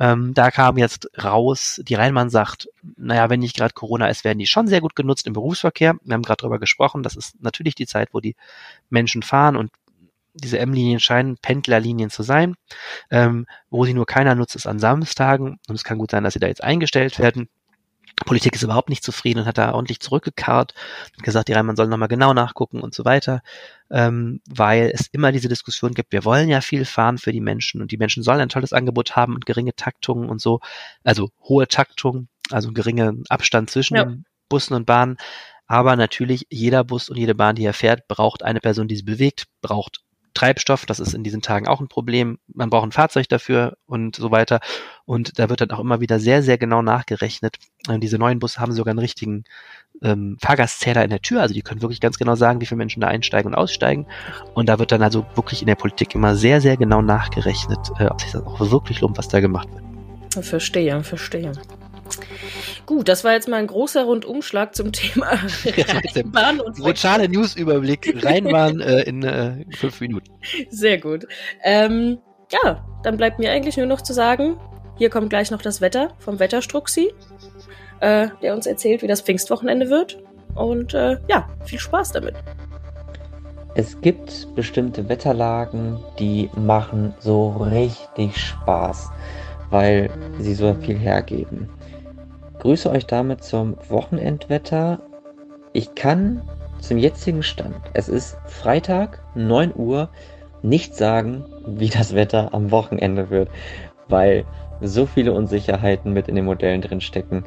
[0.00, 4.38] Ähm, da kam jetzt raus, die Rheinbahn sagt, naja, wenn nicht gerade Corona ist, werden
[4.38, 5.96] die schon sehr gut genutzt im Berufsverkehr.
[6.02, 8.36] Wir haben gerade drüber gesprochen, das ist natürlich die Zeit, wo die
[8.90, 9.70] Menschen fahren und
[10.34, 12.54] diese M-Linien scheinen Pendlerlinien zu sein.
[13.10, 16.34] Ähm, wo sie nur keiner nutzt, ist an Samstagen und es kann gut sein, dass
[16.34, 17.48] sie da jetzt eingestellt werden.
[18.24, 20.74] Politik ist überhaupt nicht zufrieden und hat da ordentlich zurückgekarrt
[21.16, 23.42] und gesagt, die Rheinmann soll nochmal genau nachgucken und so weiter,
[23.90, 27.80] ähm, weil es immer diese Diskussion gibt, wir wollen ja viel fahren für die Menschen
[27.80, 30.60] und die Menschen sollen ein tolles Angebot haben und geringe Taktungen und so,
[31.04, 34.12] also hohe Taktungen, also geringe Abstand zwischen ja.
[34.48, 35.16] Bussen und Bahnen,
[35.66, 39.04] aber natürlich jeder Bus und jede Bahn, die er fährt, braucht eine Person, die sie
[39.04, 40.02] bewegt, braucht
[40.34, 42.38] Treibstoff, das ist in diesen Tagen auch ein Problem.
[42.46, 44.60] Man braucht ein Fahrzeug dafür und so weiter.
[45.04, 47.56] Und da wird dann auch immer wieder sehr, sehr genau nachgerechnet.
[47.88, 49.44] Und diese neuen Busse haben sogar einen richtigen
[50.02, 51.42] ähm, Fahrgastzähler in der Tür.
[51.42, 54.06] Also die können wirklich ganz genau sagen, wie viele Menschen da einsteigen und aussteigen.
[54.54, 58.06] Und da wird dann also wirklich in der Politik immer sehr, sehr genau nachgerechnet, äh,
[58.06, 60.44] ob sich das auch wirklich lohnt, was da gemacht wird.
[60.44, 61.52] Verstehe, verstehe.
[62.86, 65.26] Gut, das war jetzt mal ein großer Rundumschlag zum Thema
[66.14, 70.30] Rheinbahn und Brutale Newsüberblick Rheinbahn äh, in äh, fünf Minuten.
[70.70, 71.26] Sehr gut.
[71.62, 72.18] Ähm,
[72.50, 74.58] ja, dann bleibt mir eigentlich nur noch zu sagen,
[74.96, 77.12] hier kommt gleich noch das Wetter vom Wetterstruxi,
[78.00, 80.22] äh, der uns erzählt, wie das Pfingstwochenende wird.
[80.54, 82.34] Und äh, ja, viel Spaß damit.
[83.74, 89.08] Es gibt bestimmte Wetterlagen, die machen so richtig Spaß,
[89.70, 91.70] weil sie so viel hergeben
[92.62, 95.00] grüße euch damit zum Wochenendwetter.
[95.72, 96.42] Ich kann
[96.78, 100.10] zum jetzigen Stand, es ist Freitag, 9 Uhr,
[100.62, 103.48] nicht sagen, wie das Wetter am Wochenende wird,
[104.08, 104.44] weil
[104.80, 107.42] so viele Unsicherheiten mit in den Modellen drin stecken,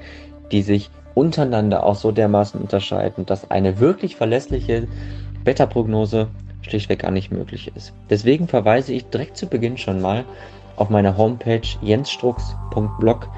[0.51, 4.85] die sich untereinander auch so dermaßen unterscheiden, dass eine wirklich verlässliche
[5.45, 6.27] Wetterprognose
[6.61, 7.93] schlichtweg gar nicht möglich ist.
[8.09, 10.25] Deswegen verweise ich direkt zu Beginn schon mal
[10.75, 13.29] auf meine Homepage jensstrux.blog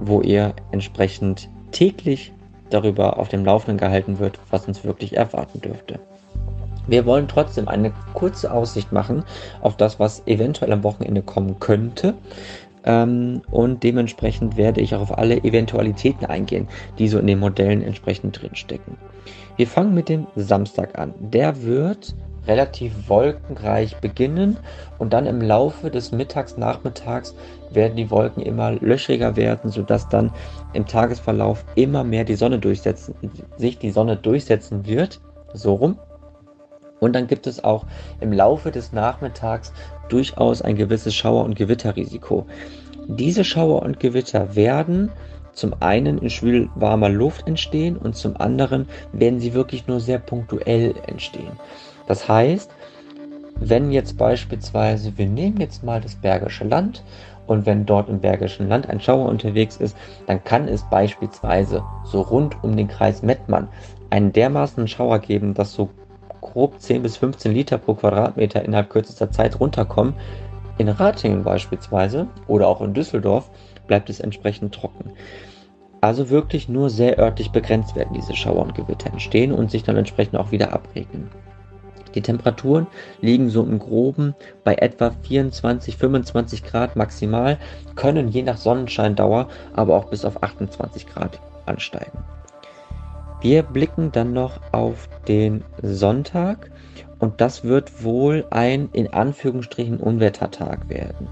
[0.00, 2.32] wo ihr entsprechend täglich
[2.70, 6.00] darüber auf dem Laufenden gehalten wird, was uns wirklich erwarten dürfte.
[6.86, 9.24] Wir wollen trotzdem eine kurze Aussicht machen
[9.60, 12.14] auf das, was eventuell am Wochenende kommen könnte.
[12.84, 16.68] Ähm, und dementsprechend werde ich auch auf alle Eventualitäten eingehen,
[16.98, 18.96] die so in den Modellen entsprechend drinstecken.
[19.56, 21.12] Wir fangen mit dem Samstag an.
[21.18, 22.14] Der wird
[22.46, 24.56] relativ wolkenreich beginnen
[24.98, 27.34] und dann im Laufe des Mittags, Nachmittags
[27.70, 30.32] werden die Wolken immer löchriger werden, sodass dann
[30.72, 33.14] im Tagesverlauf immer mehr die Sonne durchsetzen,
[33.56, 35.20] sich die Sonne durchsetzen wird.
[35.52, 35.98] So rum.
[37.00, 37.84] Und dann gibt es auch
[38.20, 39.72] im Laufe des Nachmittags
[40.08, 42.46] durchaus ein gewisses Schauer- und Gewitterrisiko.
[43.08, 45.12] Diese Schauer und Gewitter werden
[45.52, 50.94] zum einen in schwülwarmer Luft entstehen und zum anderen werden sie wirklich nur sehr punktuell
[51.06, 51.52] entstehen.
[52.06, 52.70] Das heißt,
[53.58, 57.02] wenn jetzt beispielsweise, wir nehmen jetzt mal das Bergische Land
[57.46, 62.20] und wenn dort im Bergischen Land ein Schauer unterwegs ist, dann kann es beispielsweise so
[62.22, 63.68] rund um den Kreis Mettmann
[64.10, 65.90] einen dermaßen Schauer geben, dass so
[66.40, 70.14] grob 10 bis 15 Liter pro Quadratmeter innerhalb kürzester Zeit runterkommen.
[70.78, 73.50] In Ratingen beispielsweise oder auch in Düsseldorf
[73.86, 75.12] bleibt es entsprechend trocken.
[76.00, 79.96] Also wirklich nur sehr örtlich begrenzt werden diese Schauer und Gewitter entstehen und sich dann
[79.96, 81.30] entsprechend auch wieder abregnen.
[82.14, 82.86] Die Temperaturen
[83.20, 84.34] liegen so im Groben
[84.64, 87.58] bei etwa 24, 25 Grad maximal,
[87.94, 92.18] können je nach Sonnenscheindauer aber auch bis auf 28 Grad ansteigen.
[93.40, 96.70] Wir blicken dann noch auf den Sonntag
[97.18, 101.28] und das wird wohl ein in Anführungsstrichen Unwettertag werden.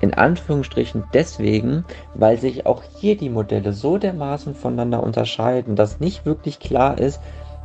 [0.00, 1.84] In Anführungsstrichen deswegen,
[2.14, 7.20] weil sich auch hier die Modelle so dermaßen voneinander unterscheiden, dass nicht wirklich klar ist,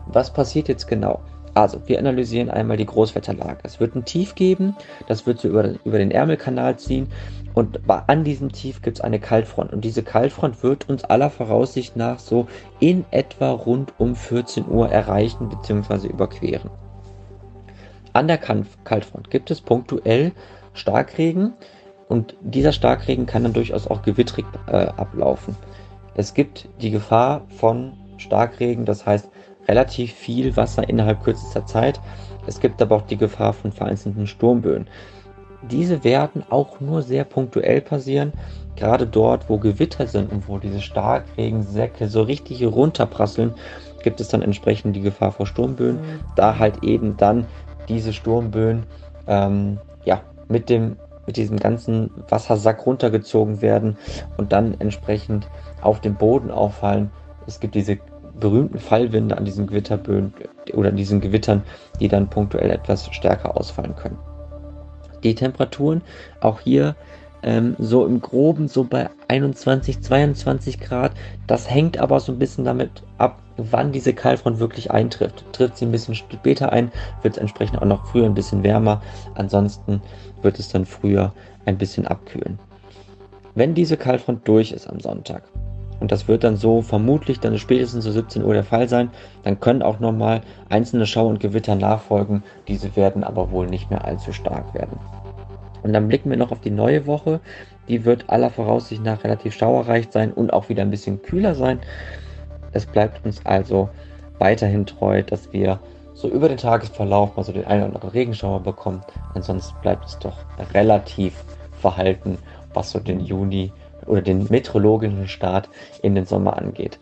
[0.06, 1.22] was passiert jetzt genau.
[1.54, 3.60] Also, wir analysieren einmal die Großwetterlage.
[3.64, 4.76] Es wird ein Tief geben,
[5.08, 7.08] das wird so über, über den Ärmelkanal ziehen
[7.54, 9.74] und an diesem Tief gibt es eine Kaltfront.
[9.74, 12.48] Und diese Kaltfront wird uns aller Voraussicht nach so
[12.80, 16.08] in etwa rund um 14 Uhr erreichen bzw.
[16.08, 16.70] überqueren.
[18.14, 20.32] An der Kaltfront gibt es punktuell
[20.74, 21.54] Starkregen
[22.08, 25.56] und dieser Starkregen kann dann durchaus auch gewittrig äh, ablaufen.
[26.16, 29.31] Es gibt die Gefahr von Starkregen, das heißt
[29.68, 32.00] relativ viel Wasser innerhalb kürzester Zeit.
[32.48, 34.88] Es gibt aber auch die Gefahr von vereinzelten Sturmböen.
[35.70, 38.34] Diese werden auch nur sehr punktuell passieren,
[38.76, 43.54] gerade dort, wo Gewitter sind und wo diese Starkregensäcke so richtig runterprasseln,
[44.02, 46.20] gibt es dann entsprechend die Gefahr vor Sturmböen, mhm.
[46.36, 47.46] da halt eben dann
[47.88, 48.84] diese Sturmböen
[49.28, 50.98] ähm, ja, mit, dem,
[51.28, 53.98] mit diesem ganzen Wassersack runtergezogen werden
[54.38, 55.48] und dann entsprechend
[55.82, 57.12] auf dem Boden auffallen.
[57.46, 58.00] Es gibt diese
[58.42, 60.34] berühmten Fallwinde an diesen Gewitterböen
[60.74, 61.64] oder diesen Gewittern,
[62.02, 64.18] die dann punktuell etwas stärker ausfallen können.
[65.24, 66.02] Die Temperaturen
[66.42, 66.96] auch hier
[67.44, 71.14] ähm, so im Groben so bei 21, 22 Grad.
[71.48, 75.46] Das hängt aber so ein bisschen damit ab, wann diese Kaltfront wirklich eintrifft.
[75.54, 79.02] Trifft sie ein bisschen später ein, wird es entsprechend auch noch früher ein bisschen wärmer.
[79.36, 80.02] Ansonsten
[80.42, 81.34] wird es dann früher
[81.66, 82.60] ein bisschen abkühlen.
[83.56, 85.44] Wenn diese Kaltfront durch ist am Sonntag,
[86.02, 89.12] und das wird dann so vermutlich dann spätestens so 17 Uhr der Fall sein.
[89.44, 92.44] Dann können auch nochmal einzelne Schau- und Gewitter nachfolgen.
[92.68, 95.00] Diese werden aber wohl nicht mehr allzu stark werden.
[95.84, 97.40] Und dann blicken wir noch auf die neue Woche.
[97.88, 101.80] Die wird aller Voraussicht nach relativ schauerreich sein und auch wieder ein bisschen kühler sein.
[102.72, 103.88] Es bleibt uns also
[104.40, 105.80] weiterhin treu, dass wir
[106.16, 109.04] so über den Tagesverlauf mal so den einen oder anderen Regenschauer bekommen.
[109.36, 110.38] Ansonsten bleibt es doch
[110.74, 111.36] relativ
[111.80, 112.40] verhalten,
[112.74, 113.72] was so den Juni
[114.06, 115.68] oder den meteorologischen Start
[116.02, 117.00] in den Sommer angeht.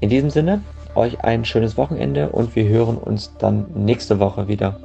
[0.00, 0.62] In diesem Sinne,
[0.94, 4.80] euch ein schönes Wochenende und wir hören uns dann nächste Woche wieder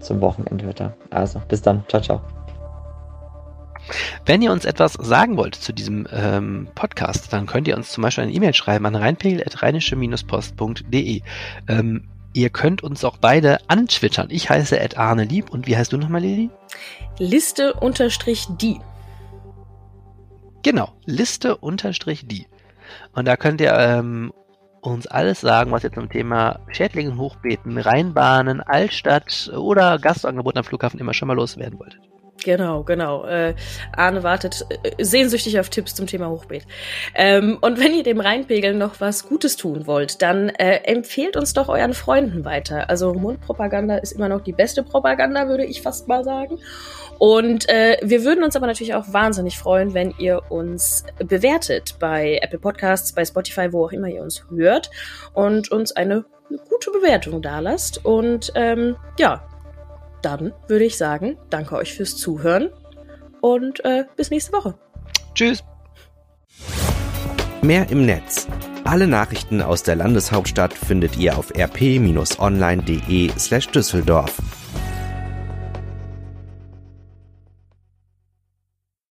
[0.00, 0.94] zum Wochenendwetter.
[1.10, 1.84] Also, bis dann.
[1.88, 2.20] Ciao, ciao.
[4.24, 8.02] Wenn ihr uns etwas sagen wollt zu diesem ähm, Podcast, dann könnt ihr uns zum
[8.02, 11.20] Beispiel eine E-Mail schreiben an reinpegel.rheinische-post.de.
[11.68, 14.28] Ähm, ihr könnt uns auch beide antwittern.
[14.30, 16.50] Ich heiße Ed Arne Lieb und wie heißt du nochmal, Lili?
[17.18, 18.78] Liste unterstrich die.
[20.62, 22.46] Genau, Liste unterstrich die.
[23.14, 24.32] Und da könnt ihr ähm,
[24.80, 31.00] uns alles sagen, was ihr zum Thema Schädlingen, Hochbeeten, Rheinbahnen, Altstadt oder Gastangebot am Flughafen
[31.00, 32.00] immer schon mal loswerden wolltet.
[32.44, 33.24] Genau, genau.
[33.24, 33.54] Äh,
[33.96, 36.66] Arne wartet äh, sehnsüchtig auf Tipps zum Thema Hochbeet.
[37.14, 41.52] Ähm, und wenn ihr dem Rheinpegel noch was Gutes tun wollt, dann äh, empfehlt uns
[41.52, 42.90] doch euren Freunden weiter.
[42.90, 46.58] Also Mundpropaganda ist immer noch die beste Propaganda, würde ich fast mal sagen.
[47.18, 52.38] Und äh, wir würden uns aber natürlich auch wahnsinnig freuen, wenn ihr uns bewertet bei
[52.42, 54.90] Apple Podcasts, bei Spotify, wo auch immer ihr uns hört
[55.32, 58.04] und uns eine, eine gute Bewertung da lasst.
[58.04, 59.48] Und ähm, ja,
[60.22, 62.70] dann würde ich sagen, danke euch fürs Zuhören
[63.40, 64.74] und äh, bis nächste Woche.
[65.34, 65.62] Tschüss.
[67.62, 68.48] Mehr im Netz.
[68.84, 74.38] Alle Nachrichten aus der Landeshauptstadt findet ihr auf rp-online.de slash Düsseldorf.